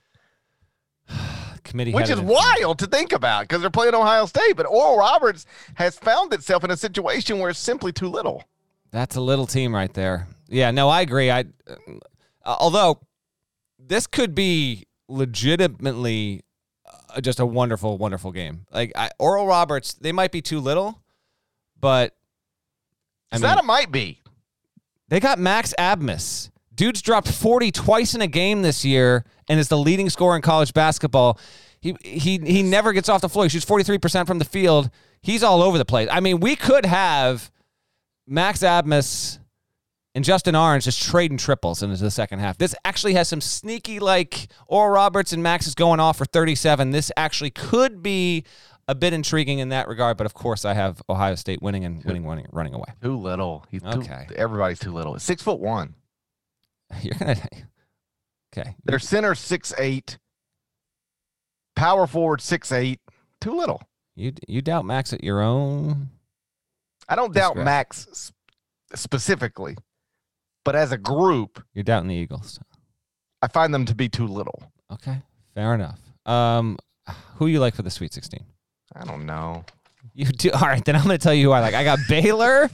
Committee 1.71 1.93
which 1.93 2.11
is 2.11 2.21
wild 2.21 2.79
to 2.81 2.87
think 2.87 3.13
about 3.13 3.43
because 3.43 3.61
they're 3.61 3.71
playing 3.71 3.95
Ohio 3.95 4.27
State. 4.27 4.57
But 4.57 4.67
Oral 4.67 4.99
Roberts 4.99 5.47
has 5.75 5.97
found 5.99 6.33
itself 6.35 6.65
in 6.65 6.71
a 6.71 6.77
situation 6.77 7.39
where 7.39 7.51
it's 7.51 7.59
simply 7.59 7.93
too 7.93 8.09
little. 8.09 8.45
That's 8.91 9.17
a 9.17 9.21
little 9.21 9.47
team 9.47 9.75
right 9.75 9.93
there. 9.95 10.27
Yeah, 10.49 10.71
no, 10.73 10.89
I 10.89 11.01
agree. 11.01 11.31
I 11.31 11.45
uh, 11.67 12.57
although 12.59 13.01
this 13.79 14.07
could 14.07 14.35
be 14.35 14.87
legitimately 15.09 16.43
uh, 17.15 17.21
just 17.21 17.41
a 17.41 17.47
wonderful, 17.47 17.99
wonderful 17.99 18.33
game. 18.33 18.67
Like 18.73 18.93
I, 18.97 19.11
Oral 19.19 19.47
Roberts, 19.47 19.95
they 19.95 20.13
might 20.13 20.33
be 20.33 20.43
too 20.43 20.61
little, 20.61 21.01
but 21.79 22.17
I 23.33 23.37
Is 23.37 23.43
mean, 23.43 23.49
that 23.49 23.61
a 23.61 23.67
might 23.67 23.93
be? 23.93 24.21
they 25.09 25.21
got 25.21 25.39
Max 25.39 25.75
Abmas. 25.79 26.51
Dude's 26.75 27.03
dropped 27.03 27.29
40 27.29 27.73
twice 27.73 28.15
in 28.15 28.23
a 28.23 28.27
game 28.27 28.63
this 28.63 28.85
year 28.85 29.25
and 29.51 29.59
is 29.61 29.69
the 29.69 29.77
leading 29.77 30.09
scorer 30.09 30.37
in 30.37 30.43
college 30.43 30.73
basketball. 30.73 31.39
He 31.81 31.97
he 32.03 32.39
he 32.39 32.63
never 32.63 32.93
gets 32.93 33.09
off 33.09 33.21
the 33.21 33.29
floor. 33.29 33.45
He 33.45 33.49
shoots 33.51 33.67
43% 33.67 34.27
from 34.27 34.39
the 34.39 34.45
field. 34.45 34.89
He's 35.23 35.43
all 35.43 35.61
over 35.63 35.77
the 35.77 35.85
place. 35.85 36.09
I 36.11 36.21
mean, 36.21 36.39
we 36.41 36.55
could 36.57 36.87
have 36.87 37.51
Max 38.27 38.61
Abmas 38.61 39.39
and 40.15 40.25
Justin 40.25 40.55
Ahrens 40.55 40.85
just 40.85 41.03
trading 41.03 41.37
triples 41.37 41.83
into 41.83 41.97
the 41.97 42.11
second 42.11 42.39
half. 42.39 42.59
This 42.59 42.75
actually 42.85 43.15
has 43.15 43.29
some 43.29 43.41
sneaky 43.41 43.99
like 43.99 44.49
Oral 44.69 44.91
Roberts 44.91 45.33
and 45.33 45.43
Max 45.43 45.67
is 45.67 45.75
going 45.75 45.99
off 46.01 46.17
for 46.19 46.25
37. 46.27 46.91
This 46.93 47.11
actually 47.17 47.51
could 47.51 48.03
be 48.03 48.45
a 48.89 48.95
bit 48.95 49.13
intriguing 49.13 49.59
in 49.59 49.71
that 49.71 49.89
regard, 49.89 50.17
but 50.17 50.27
of 50.27 50.35
course 50.35 50.65
I 50.65 50.75
have 50.75 51.03
Ohio 51.09 51.35
State 51.35 51.61
winning 51.63 51.85
and 51.85 52.05
winning, 52.05 52.25
winning 52.25 52.47
running 52.53 52.75
away. 52.75 52.87
Too 53.03 53.17
little. 53.17 53.65
He's 53.69 53.83
too, 53.83 53.89
Okay. 53.89 54.27
Everybody's 54.37 54.79
too 54.79 54.93
little. 54.93 55.19
Six 55.19 55.43
foot 55.43 55.61
one. 55.61 55.95
You're 57.03 57.15
gonna 57.19 57.37
okay. 58.57 58.75
Their 58.85 58.99
center 58.99 59.35
six 59.35 59.73
eight. 59.79 60.19
Power 61.77 62.07
forward 62.07 62.41
six 62.41 62.73
eight. 62.73 63.01
Too 63.41 63.57
little. 63.57 63.83
You 64.17 64.33
you 64.47 64.61
doubt 64.63 64.85
Max 64.85 65.13
at 65.13 65.25
your 65.25 65.41
own? 65.41 66.11
I 67.09 67.17
don't 67.17 67.35
doubt. 67.35 67.57
Max 67.57 68.33
specifically, 68.95 69.77
but 70.65 70.77
as 70.77 70.93
a 70.93 70.99
group, 70.99 71.63
You're 71.75 71.85
doubting 71.85 72.09
the 72.09 72.15
Eagles. 72.15 72.61
I 73.43 73.49
find 73.49 73.73
them 73.73 73.87
to 73.87 73.95
be 73.95 74.09
too 74.09 74.27
little. 74.27 74.63
Okay, 74.93 75.23
fair 75.55 75.75
enough. 75.75 75.99
Um, 76.27 76.77
who 77.37 77.47
you 77.47 77.61
like 77.61 77.75
for 77.75 77.83
the 77.83 77.91
Sweet 77.91 78.13
16? 78.13 78.45
I 78.95 79.05
don't 79.05 79.25
know. 79.25 79.65
You 80.13 80.27
do 80.27 80.51
all 80.51 80.61
right. 80.61 80.85
Then 80.85 80.97
I'm 80.97 81.05
going 81.05 81.17
to 81.17 81.23
tell 81.23 81.33
you 81.33 81.47
who 81.47 81.53
I 81.53 81.61
like. 81.61 81.75
I 81.75 81.85
got 81.85 81.99
Baylor. 82.09 82.69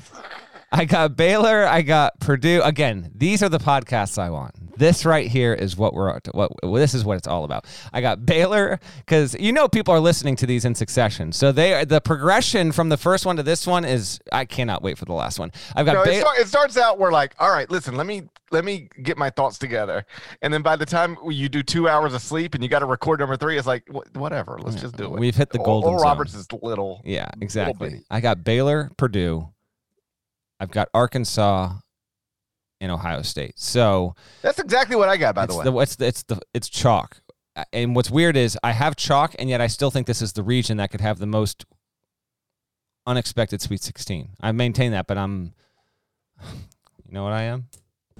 I 0.73 0.85
got 0.85 1.17
Baylor. 1.17 1.67
I 1.67 1.83
got 1.83 2.19
Purdue. 2.19 2.61
Again, 2.65 3.12
these 3.15 3.43
are 3.43 3.49
the 3.49 3.59
podcasts 3.59 4.19
I 4.19 4.31
want. 4.31 4.56
This 4.77 5.05
right 5.05 5.27
here 5.29 5.55
is 5.55 5.77
what 5.77 5.95
we're 5.95 6.19
what 6.33 6.53
this 6.62 6.95
is 6.95 7.05
what 7.05 7.17
it's 7.17 7.27
all 7.27 7.45
about. 7.45 7.65
I 7.93 8.01
got 8.01 8.27
Baylor 8.27 8.79
because 8.99 9.35
you 9.39 9.53
know 9.53 9.69
people 9.69 9.95
are 9.95 10.01
listening 10.01 10.37
to 10.37 10.47
these 10.47 10.65
in 10.65 10.75
succession, 10.75 11.33
so 11.33 11.53
they 11.53 11.75
are 11.75 11.85
the 11.85 12.01
progression 12.01 12.73
from 12.73 12.89
the 12.89 12.97
first 12.97 13.27
one 13.27 13.37
to 13.37 13.43
this 13.43 13.67
one 13.67 13.85
is 13.85 14.21
I 14.33 14.45
cannot 14.45 14.83
wait 14.83 14.99
for 14.99 15.05
the 15.05 15.12
last 15.15 15.39
one. 15.39 15.51
I've 15.75 15.87
got 15.87 15.95
No, 15.95 16.03
it, 16.03 16.07
Baylor. 16.07 16.21
start, 16.21 16.39
it 16.39 16.49
starts 16.49 16.77
out 16.77 16.99
we're 16.99 17.12
like, 17.12 17.35
all 17.39 17.51
right, 17.51 17.71
listen, 17.71 17.97
let 17.97 18.07
me 18.07 18.23
let 18.53 18.65
me 18.65 18.89
get 19.03 19.17
my 19.19 19.31
thoughts 19.31 19.59
together, 19.59 20.05
and 20.43 20.53
then 20.53 20.62
by 20.62 20.77
the 20.77 20.87
time 20.87 21.17
you 21.29 21.49
do 21.49 21.62
two 21.62 21.89
hours 21.89 22.15
of 22.15 22.23
sleep 22.23 22.55
and 22.55 22.62
you 22.62 22.69
got 22.69 22.81
to 22.81 22.87
record 22.87 23.21
number 23.21 23.37
three, 23.37 23.59
it's 23.59 23.67
like 23.67 23.85
whatever, 24.15 24.59
let's 24.62 24.81
just 24.81 24.97
do 24.97 25.05
it. 25.05 25.19
We've 25.21 25.35
hit 25.35 25.51
the 25.51 25.59
golden 25.59 25.95
Or. 25.95 26.01
Roberts 26.01 26.35
is 26.35 26.47
little. 26.53 27.03
Yeah, 27.05 27.29
exactly. 27.41 27.89
bitty. 27.91 28.05
I 28.11 28.21
got 28.21 28.45
Baylor, 28.45 28.91
Purdue. 28.97 29.49
I've 30.61 30.71
got 30.71 30.89
Arkansas 30.95 31.73
and 32.81 32.91
Ohio 32.93 33.23
State. 33.23 33.55
So 33.57 34.15
That's 34.43 34.59
exactly 34.59 34.97
what 34.97 35.09
I 35.09 35.17
got, 35.17 35.35
by 35.35 35.45
it's 35.45 35.57
the 35.62 35.73
way. 35.73 35.83
it's 35.83 35.97
the 35.97 36.07
it's 36.07 36.23
the 36.25 36.41
it's 36.55 36.69
chalk. 36.69 37.19
And 37.73 37.97
what's 37.97 38.11
weird 38.11 38.37
is 38.37 38.59
I 38.62 38.73
have 38.73 38.97
chalk, 38.97 39.35
and 39.39 39.49
yet 39.49 39.61
I 39.62 39.67
still 39.67 39.91
think 39.91 40.07
this 40.07 40.21
is 40.21 40.35
the 40.35 40.43
region 40.43 40.77
that 40.77 40.91
could 40.91 41.01
have 41.01 41.19
the 41.19 41.27
most 41.27 41.65
unexpected 43.07 43.62
Sweet 43.62 43.83
16. 43.83 44.31
I 44.41 44.53
maintain 44.53 44.93
that, 44.93 45.07
but 45.07 45.17
I'm, 45.17 45.55
you 46.43 47.12
know 47.12 47.25
what 47.25 47.33
I 47.33 47.43
am? 47.45 47.69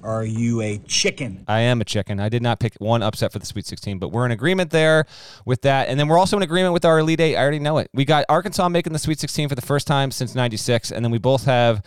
Are 0.03 0.23
you 0.23 0.61
a 0.61 0.77
chicken? 0.77 1.43
I 1.47 1.61
am 1.61 1.81
a 1.81 1.85
chicken. 1.85 2.19
I 2.19 2.29
did 2.29 2.43
not 2.43 2.59
pick 2.59 2.75
one 2.77 3.01
upset 3.01 3.31
for 3.31 3.39
the 3.39 3.47
Sweet 3.47 3.65
16, 3.65 3.97
but 3.97 4.09
we're 4.09 4.27
in 4.27 4.31
agreement 4.31 4.69
there 4.69 5.05
with 5.43 5.63
that. 5.63 5.89
And 5.89 5.99
then 5.99 6.07
we're 6.07 6.19
also 6.19 6.37
in 6.37 6.43
agreement 6.43 6.73
with 6.73 6.85
our 6.85 6.99
Elite 6.99 7.19
Eight. 7.19 7.35
I 7.35 7.41
already 7.41 7.57
know 7.57 7.79
it. 7.79 7.89
We 7.95 8.05
got 8.05 8.23
Arkansas 8.29 8.69
making 8.69 8.93
the 8.93 8.99
Sweet 8.99 9.19
16 9.19 9.49
for 9.49 9.55
the 9.55 9.61
first 9.61 9.87
time 9.87 10.11
since 10.11 10.35
96. 10.35 10.91
And 10.91 11.03
then 11.03 11.11
we 11.11 11.17
both 11.17 11.45
have 11.45 11.81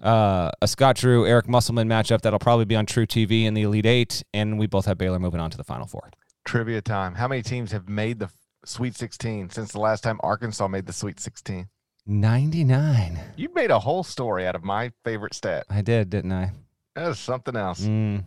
uh, 0.00 0.52
a 0.62 0.68
Scott 0.68 0.94
Drew, 0.94 1.26
Eric 1.26 1.48
Musselman 1.48 1.88
matchup 1.88 2.20
that'll 2.20 2.38
probably 2.38 2.66
be 2.66 2.76
on 2.76 2.86
truTV 2.86 3.44
in 3.44 3.54
the 3.54 3.62
Elite 3.62 3.86
Eight. 3.86 4.22
And 4.32 4.60
we 4.60 4.68
both 4.68 4.86
have 4.86 4.96
Baylor 4.96 5.18
moving 5.18 5.40
on 5.40 5.50
to 5.50 5.56
the 5.56 5.64
Final 5.64 5.88
Four. 5.88 6.10
Trivia 6.44 6.80
time. 6.80 7.16
How 7.16 7.26
many 7.26 7.42
teams 7.42 7.72
have 7.72 7.88
made 7.88 8.20
the 8.20 8.30
Sweet 8.64 8.94
16 8.94 9.50
since 9.50 9.72
the 9.72 9.80
last 9.80 10.04
time 10.04 10.20
Arkansas 10.22 10.68
made 10.68 10.86
the 10.86 10.92
Sweet 10.92 11.18
16? 11.18 11.66
99. 12.06 13.18
You 13.36 13.48
made 13.52 13.72
a 13.72 13.80
whole 13.80 14.04
story 14.04 14.46
out 14.46 14.54
of 14.54 14.62
my 14.62 14.92
favorite 15.04 15.34
stat. 15.34 15.66
I 15.68 15.82
did, 15.82 16.10
didn't 16.10 16.30
I? 16.30 16.52
That 16.96 17.08
was 17.08 17.18
something 17.18 17.54
else. 17.54 17.82
Mm. 17.82 18.24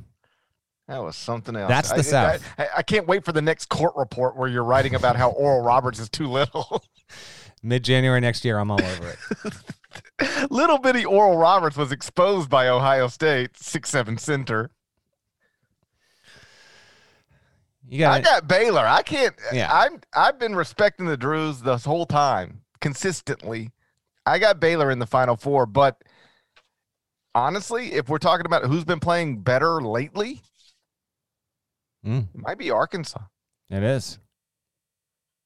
That 0.88 1.04
was 1.04 1.16
something 1.16 1.56
else. 1.56 1.70
That's 1.70 1.90
the 1.90 1.98
I, 1.98 2.02
South. 2.02 2.44
I, 2.58 2.68
I, 2.78 2.82
can't 2.84 3.08
wait 3.08 3.26
for 3.26 3.32
the 3.32 3.42
next 3.42 3.68
court 3.68 3.94
report 3.96 4.38
where 4.38 4.48
you're 4.48 4.64
writing 4.64 4.94
about 4.94 5.16
how 5.16 5.32
Oral 5.32 5.62
Roberts 5.62 6.00
is 6.00 6.10
too 6.10 6.28
little. 6.28 6.84
Mid 7.64 7.84
January 7.84 8.22
next 8.22 8.46
year, 8.46 8.60
I'm 8.60 8.72
all 8.72 8.82
over 8.82 9.10
it. 9.10 10.50
little 10.52 10.78
bitty 10.78 11.04
Oral 11.04 11.36
Roberts 11.36 11.78
was 11.78 11.92
exposed 11.92 12.50
by 12.50 12.68
Ohio 12.68 13.08
State, 13.08 13.58
six 13.58 13.90
seven 13.90 14.18
center. 14.18 14.70
You 17.88 18.00
got 18.00 18.20
I 18.20 18.22
got 18.22 18.48
Baylor. 18.48 18.86
I 18.86 19.02
can't. 19.02 19.36
Yeah. 19.52 19.70
I'm. 19.72 20.00
I've 20.16 20.38
been 20.38 20.56
respecting 20.56 21.08
the 21.08 21.18
Drews 21.18 21.62
this 21.62 21.86
whole 21.86 22.06
time, 22.06 22.62
consistently. 22.82 23.72
I 24.28 24.38
got 24.38 24.60
Baylor 24.60 24.92
in 24.92 25.00
the 25.00 25.08
Final 25.08 25.36
Four, 25.36 25.66
but 25.66 26.04
honestly, 27.36 27.94
if 27.94 28.10
we're 28.10 28.18
talking 28.18 28.46
about 28.46 28.66
who's 28.66 28.84
been 28.86 29.00
playing 29.00 29.42
better 29.42 29.82
lately, 29.82 30.42
Mm. 32.06 32.28
it 32.34 32.42
might 32.42 32.58
be 32.58 32.72
Arkansas. 32.72 33.20
It 33.70 33.84
is. 33.84 34.20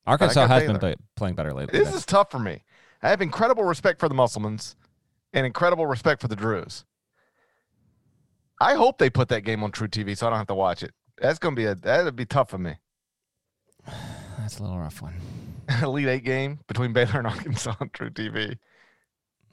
Arkansas 0.06 0.46
has 0.48 0.64
been 0.68 0.78
play, 0.78 0.96
playing 1.16 1.34
better 1.36 1.52
lately. 1.54 1.80
This 1.80 1.94
is 1.96 2.06
tough 2.06 2.30
for 2.30 2.38
me. 2.40 2.64
I 3.02 3.10
have 3.10 3.22
incredible 3.22 3.64
respect 3.64 4.00
for 4.00 4.08
the 4.08 4.16
Musselmans 4.16 4.76
and 5.34 5.46
incredible 5.46 5.88
respect 5.88 6.22
for 6.22 6.28
the 6.28 6.36
Drews. 6.36 6.86
I 8.62 8.76
hope 8.76 8.98
they 8.98 9.10
put 9.10 9.30
that 9.30 9.42
game 9.42 9.64
on 9.64 9.72
truTV 9.72 10.16
so 10.18 10.28
I 10.28 10.30
don't 10.30 10.38
have 10.40 10.48
to 10.48 10.54
watch 10.56 10.84
it. 10.84 10.94
That's 11.18 11.40
gonna 11.40 11.56
be 11.56 11.66
a 11.66 11.76
that'd 11.76 12.16
be 12.16 12.26
tough 12.26 12.50
for 12.50 12.58
me. 12.60 12.76
That's 14.38 14.60
a 14.60 14.62
little 14.64 14.78
rough 14.80 15.02
one. 15.02 15.16
Elite 15.82 16.08
Eight 16.08 16.24
game 16.24 16.60
between 16.68 16.94
Baylor 16.94 17.18
and 17.20 17.28
Arkansas 17.28 17.76
on 17.80 17.90
truTV. 17.90 18.58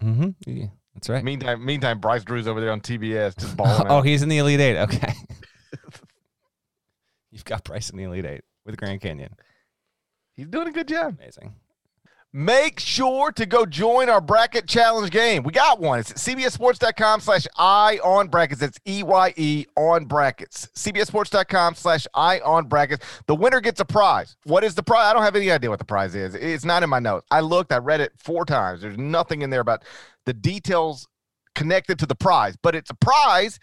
Mm-hmm. 0.02 0.30
Yeah, 0.46 0.66
that's 0.94 1.08
right. 1.08 1.24
Meantime, 1.24 1.64
meantime, 1.64 1.98
Bryce 2.00 2.24
Drew's 2.24 2.48
over 2.48 2.60
there 2.60 2.72
on 2.72 2.80
TBS 2.80 3.38
just 3.38 3.56
balling 3.56 3.86
oh, 3.88 3.98
out. 3.98 4.06
he's 4.06 4.22
in 4.22 4.28
the 4.28 4.38
Elite 4.38 4.60
Eight. 4.60 4.78
Okay. 4.78 5.12
You've 7.30 7.44
got 7.44 7.64
Bryce 7.64 7.90
in 7.90 7.96
the 7.96 8.04
Elite 8.04 8.26
Eight 8.26 8.42
with 8.66 8.76
Grand 8.76 9.00
Canyon. 9.00 9.34
He's 10.34 10.48
doing 10.48 10.68
a 10.68 10.72
good 10.72 10.88
job. 10.88 11.16
Amazing. 11.18 11.54
Make 12.32 12.78
sure 12.78 13.32
to 13.32 13.44
go 13.44 13.66
join 13.66 14.08
our 14.08 14.20
bracket 14.20 14.68
challenge 14.68 15.10
game. 15.10 15.42
We 15.42 15.52
got 15.52 15.80
one. 15.80 15.98
It's 15.98 16.12
at 16.12 16.16
cbssports.com 16.18 17.20
slash 17.20 17.48
I 17.58 17.98
on 18.04 18.28
brackets. 18.28 18.62
It's 18.62 18.78
E-Y-E 18.86 19.66
on 19.76 20.04
brackets. 20.04 20.68
cbssports.com 20.76 21.74
slash 21.74 22.06
I 22.14 22.38
on 22.40 22.68
brackets. 22.68 23.04
The 23.26 23.34
winner 23.34 23.60
gets 23.60 23.80
a 23.80 23.84
prize. 23.84 24.36
What 24.44 24.62
is 24.62 24.76
the 24.76 24.82
prize? 24.82 25.06
I 25.06 25.12
don't 25.12 25.24
have 25.24 25.34
any 25.34 25.50
idea 25.50 25.70
what 25.70 25.80
the 25.80 25.84
prize 25.84 26.14
is. 26.14 26.36
It's 26.36 26.64
not 26.64 26.84
in 26.84 26.90
my 26.90 27.00
notes. 27.00 27.26
I 27.32 27.40
looked, 27.40 27.72
I 27.72 27.78
read 27.78 28.00
it 28.00 28.12
four 28.16 28.44
times. 28.44 28.80
There's 28.80 28.98
nothing 28.98 29.42
in 29.42 29.50
there 29.50 29.60
about 29.60 29.82
the 30.24 30.32
details 30.32 31.08
connected 31.56 31.98
to 31.98 32.06
the 32.06 32.14
prize, 32.14 32.56
but 32.62 32.76
it's 32.76 32.90
a 32.90 32.94
prize 32.94 33.58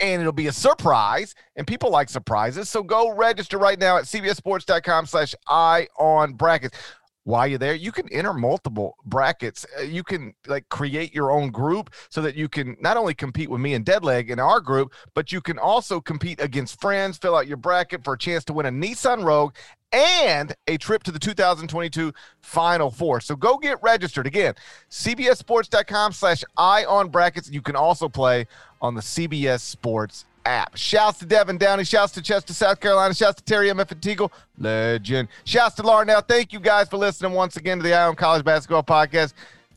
and 0.00 0.20
it'll 0.20 0.32
be 0.32 0.46
a 0.46 0.52
surprise 0.52 1.34
and 1.56 1.66
people 1.66 1.90
like 1.90 2.08
surprises 2.08 2.68
so 2.68 2.82
go 2.82 3.14
register 3.14 3.58
right 3.58 3.78
now 3.78 3.98
at 3.98 4.04
cbssports.com 4.04 5.06
slash 5.06 5.34
i 5.46 5.86
on 5.98 6.32
brackets 6.32 6.76
while 7.24 7.46
you're 7.46 7.58
there 7.58 7.74
you 7.74 7.92
can 7.92 8.08
enter 8.12 8.32
multiple 8.32 8.96
brackets 9.04 9.66
Uh, 9.78 9.82
you 9.82 10.02
can 10.02 10.34
like 10.46 10.68
create 10.68 11.14
your 11.14 11.30
own 11.30 11.50
group 11.50 11.90
so 12.08 12.20
that 12.22 12.34
you 12.34 12.48
can 12.48 12.76
not 12.80 12.96
only 12.96 13.14
compete 13.14 13.50
with 13.50 13.60
me 13.60 13.74
and 13.74 13.84
deadleg 13.84 14.30
in 14.30 14.38
our 14.38 14.60
group 14.60 14.92
but 15.14 15.32
you 15.32 15.40
can 15.40 15.58
also 15.58 16.00
compete 16.00 16.40
against 16.40 16.80
friends 16.80 17.18
fill 17.18 17.36
out 17.36 17.46
your 17.46 17.56
bracket 17.56 18.02
for 18.04 18.14
a 18.14 18.18
chance 18.18 18.44
to 18.44 18.52
win 18.52 18.66
a 18.66 18.70
nissan 18.70 19.24
rogue 19.24 19.52
and 19.92 20.54
a 20.68 20.76
trip 20.76 21.02
to 21.02 21.10
the 21.10 21.18
2022 21.18 22.12
final 22.40 22.90
four. 22.90 23.20
So 23.20 23.34
go 23.34 23.58
get 23.58 23.78
registered. 23.82 24.26
Again 24.26 24.54
cbssports.com 24.90 26.12
slash 26.12 26.44
i 26.56 26.84
on 26.84 27.08
brackets. 27.08 27.50
You 27.50 27.62
can 27.62 27.76
also 27.76 28.08
play 28.08 28.46
on 28.80 28.94
the 28.94 29.00
cbs 29.00 29.60
sports 29.60 30.24
app. 30.50 30.76
Shouts 30.76 31.18
to 31.20 31.26
Devin 31.26 31.58
Downey. 31.58 31.84
Shouts 31.84 32.12
to 32.12 32.22
Chester, 32.22 32.52
South 32.52 32.80
Carolina. 32.80 33.14
Shouts 33.14 33.36
to 33.36 33.44
Terry 33.44 33.70
M. 33.70 33.80
F. 33.80 33.88
Teagle. 33.88 34.30
Legend. 34.58 35.28
Shouts 35.44 35.76
to 35.76 35.82
Larnell. 35.82 36.26
Thank 36.26 36.52
you 36.52 36.60
guys 36.60 36.88
for 36.88 36.96
listening 36.96 37.32
once 37.32 37.56
again 37.56 37.78
to 37.78 37.84
the 37.84 37.94
Eye 37.94 38.06
on 38.06 38.16
College 38.16 38.44
Basketball 38.44 38.82
Podcast. 38.82 39.32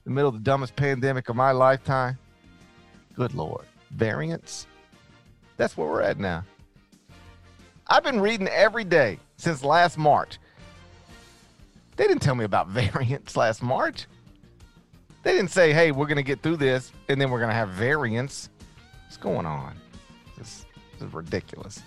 In 0.05 0.11
the 0.11 0.11
middle 0.11 0.29
of 0.29 0.35
the 0.35 0.41
dumbest 0.41 0.75
pandemic 0.75 1.29
of 1.29 1.35
my 1.35 1.51
lifetime. 1.51 2.17
Good 3.15 3.33
Lord. 3.33 3.65
Variants? 3.91 4.67
That's 5.57 5.77
where 5.77 5.87
we're 5.87 6.01
at 6.01 6.19
now. 6.19 6.43
I've 7.87 8.03
been 8.03 8.19
reading 8.19 8.47
every 8.47 8.83
day 8.83 9.19
since 9.37 9.63
last 9.63 9.97
March. 9.97 10.39
They 11.95 12.07
didn't 12.07 12.21
tell 12.23 12.35
me 12.35 12.45
about 12.45 12.67
variants 12.69 13.37
last 13.37 13.61
March. 13.61 14.07
They 15.21 15.33
didn't 15.33 15.51
say, 15.51 15.71
hey, 15.71 15.91
we're 15.91 16.07
going 16.07 16.17
to 16.17 16.23
get 16.23 16.41
through 16.41 16.57
this 16.57 16.91
and 17.07 17.21
then 17.21 17.29
we're 17.29 17.39
going 17.39 17.51
to 17.51 17.55
have 17.55 17.69
variants. 17.69 18.49
What's 19.05 19.17
going 19.17 19.45
on? 19.45 19.75
This, 20.37 20.65
this 20.93 21.07
is 21.07 21.13
ridiculous. 21.13 21.81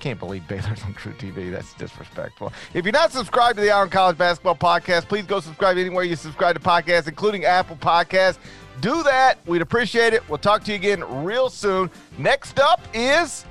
Can't 0.00 0.18
believe 0.18 0.46
Baylor's 0.46 0.82
on 0.84 0.94
truTV. 0.94 1.50
That's 1.50 1.74
disrespectful. 1.74 2.52
If 2.72 2.84
you're 2.84 2.92
not 2.92 3.10
subscribed 3.10 3.56
to 3.56 3.62
the 3.62 3.70
Eye 3.70 3.80
on 3.80 3.90
College 3.90 4.16
Basketball 4.16 4.54
Podcast, 4.54 5.08
please 5.08 5.26
go 5.26 5.40
subscribe 5.40 5.76
anywhere 5.76 6.04
you 6.04 6.14
subscribe 6.14 6.54
to 6.54 6.62
podcasts, 6.62 7.08
including 7.08 7.44
Apple 7.44 7.76
Podcasts. 7.76 8.38
Do 8.80 9.02
that. 9.02 9.38
We'd 9.46 9.62
appreciate 9.62 10.12
it. 10.12 10.28
We'll 10.28 10.38
talk 10.38 10.62
to 10.64 10.70
you 10.70 10.76
again 10.76 11.24
real 11.24 11.50
soon. 11.50 11.90
Next 12.16 12.60
up 12.60 12.80
is 12.94 13.44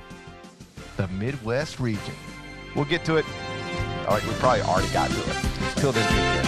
the 0.95 1.07
Midwest 1.09 1.81
region. 1.81 2.15
We'll 2.75 2.85
get 2.85 3.03
to 3.05 3.17
it. 3.17 3.25
All 4.07 4.13
right, 4.15 4.25
we 4.25 4.33
probably 4.35 4.61
already 4.61 4.87
got 4.93 5.09
to 5.09 5.19
it. 5.19 5.75
Till 5.75 5.91
this. 5.91 6.46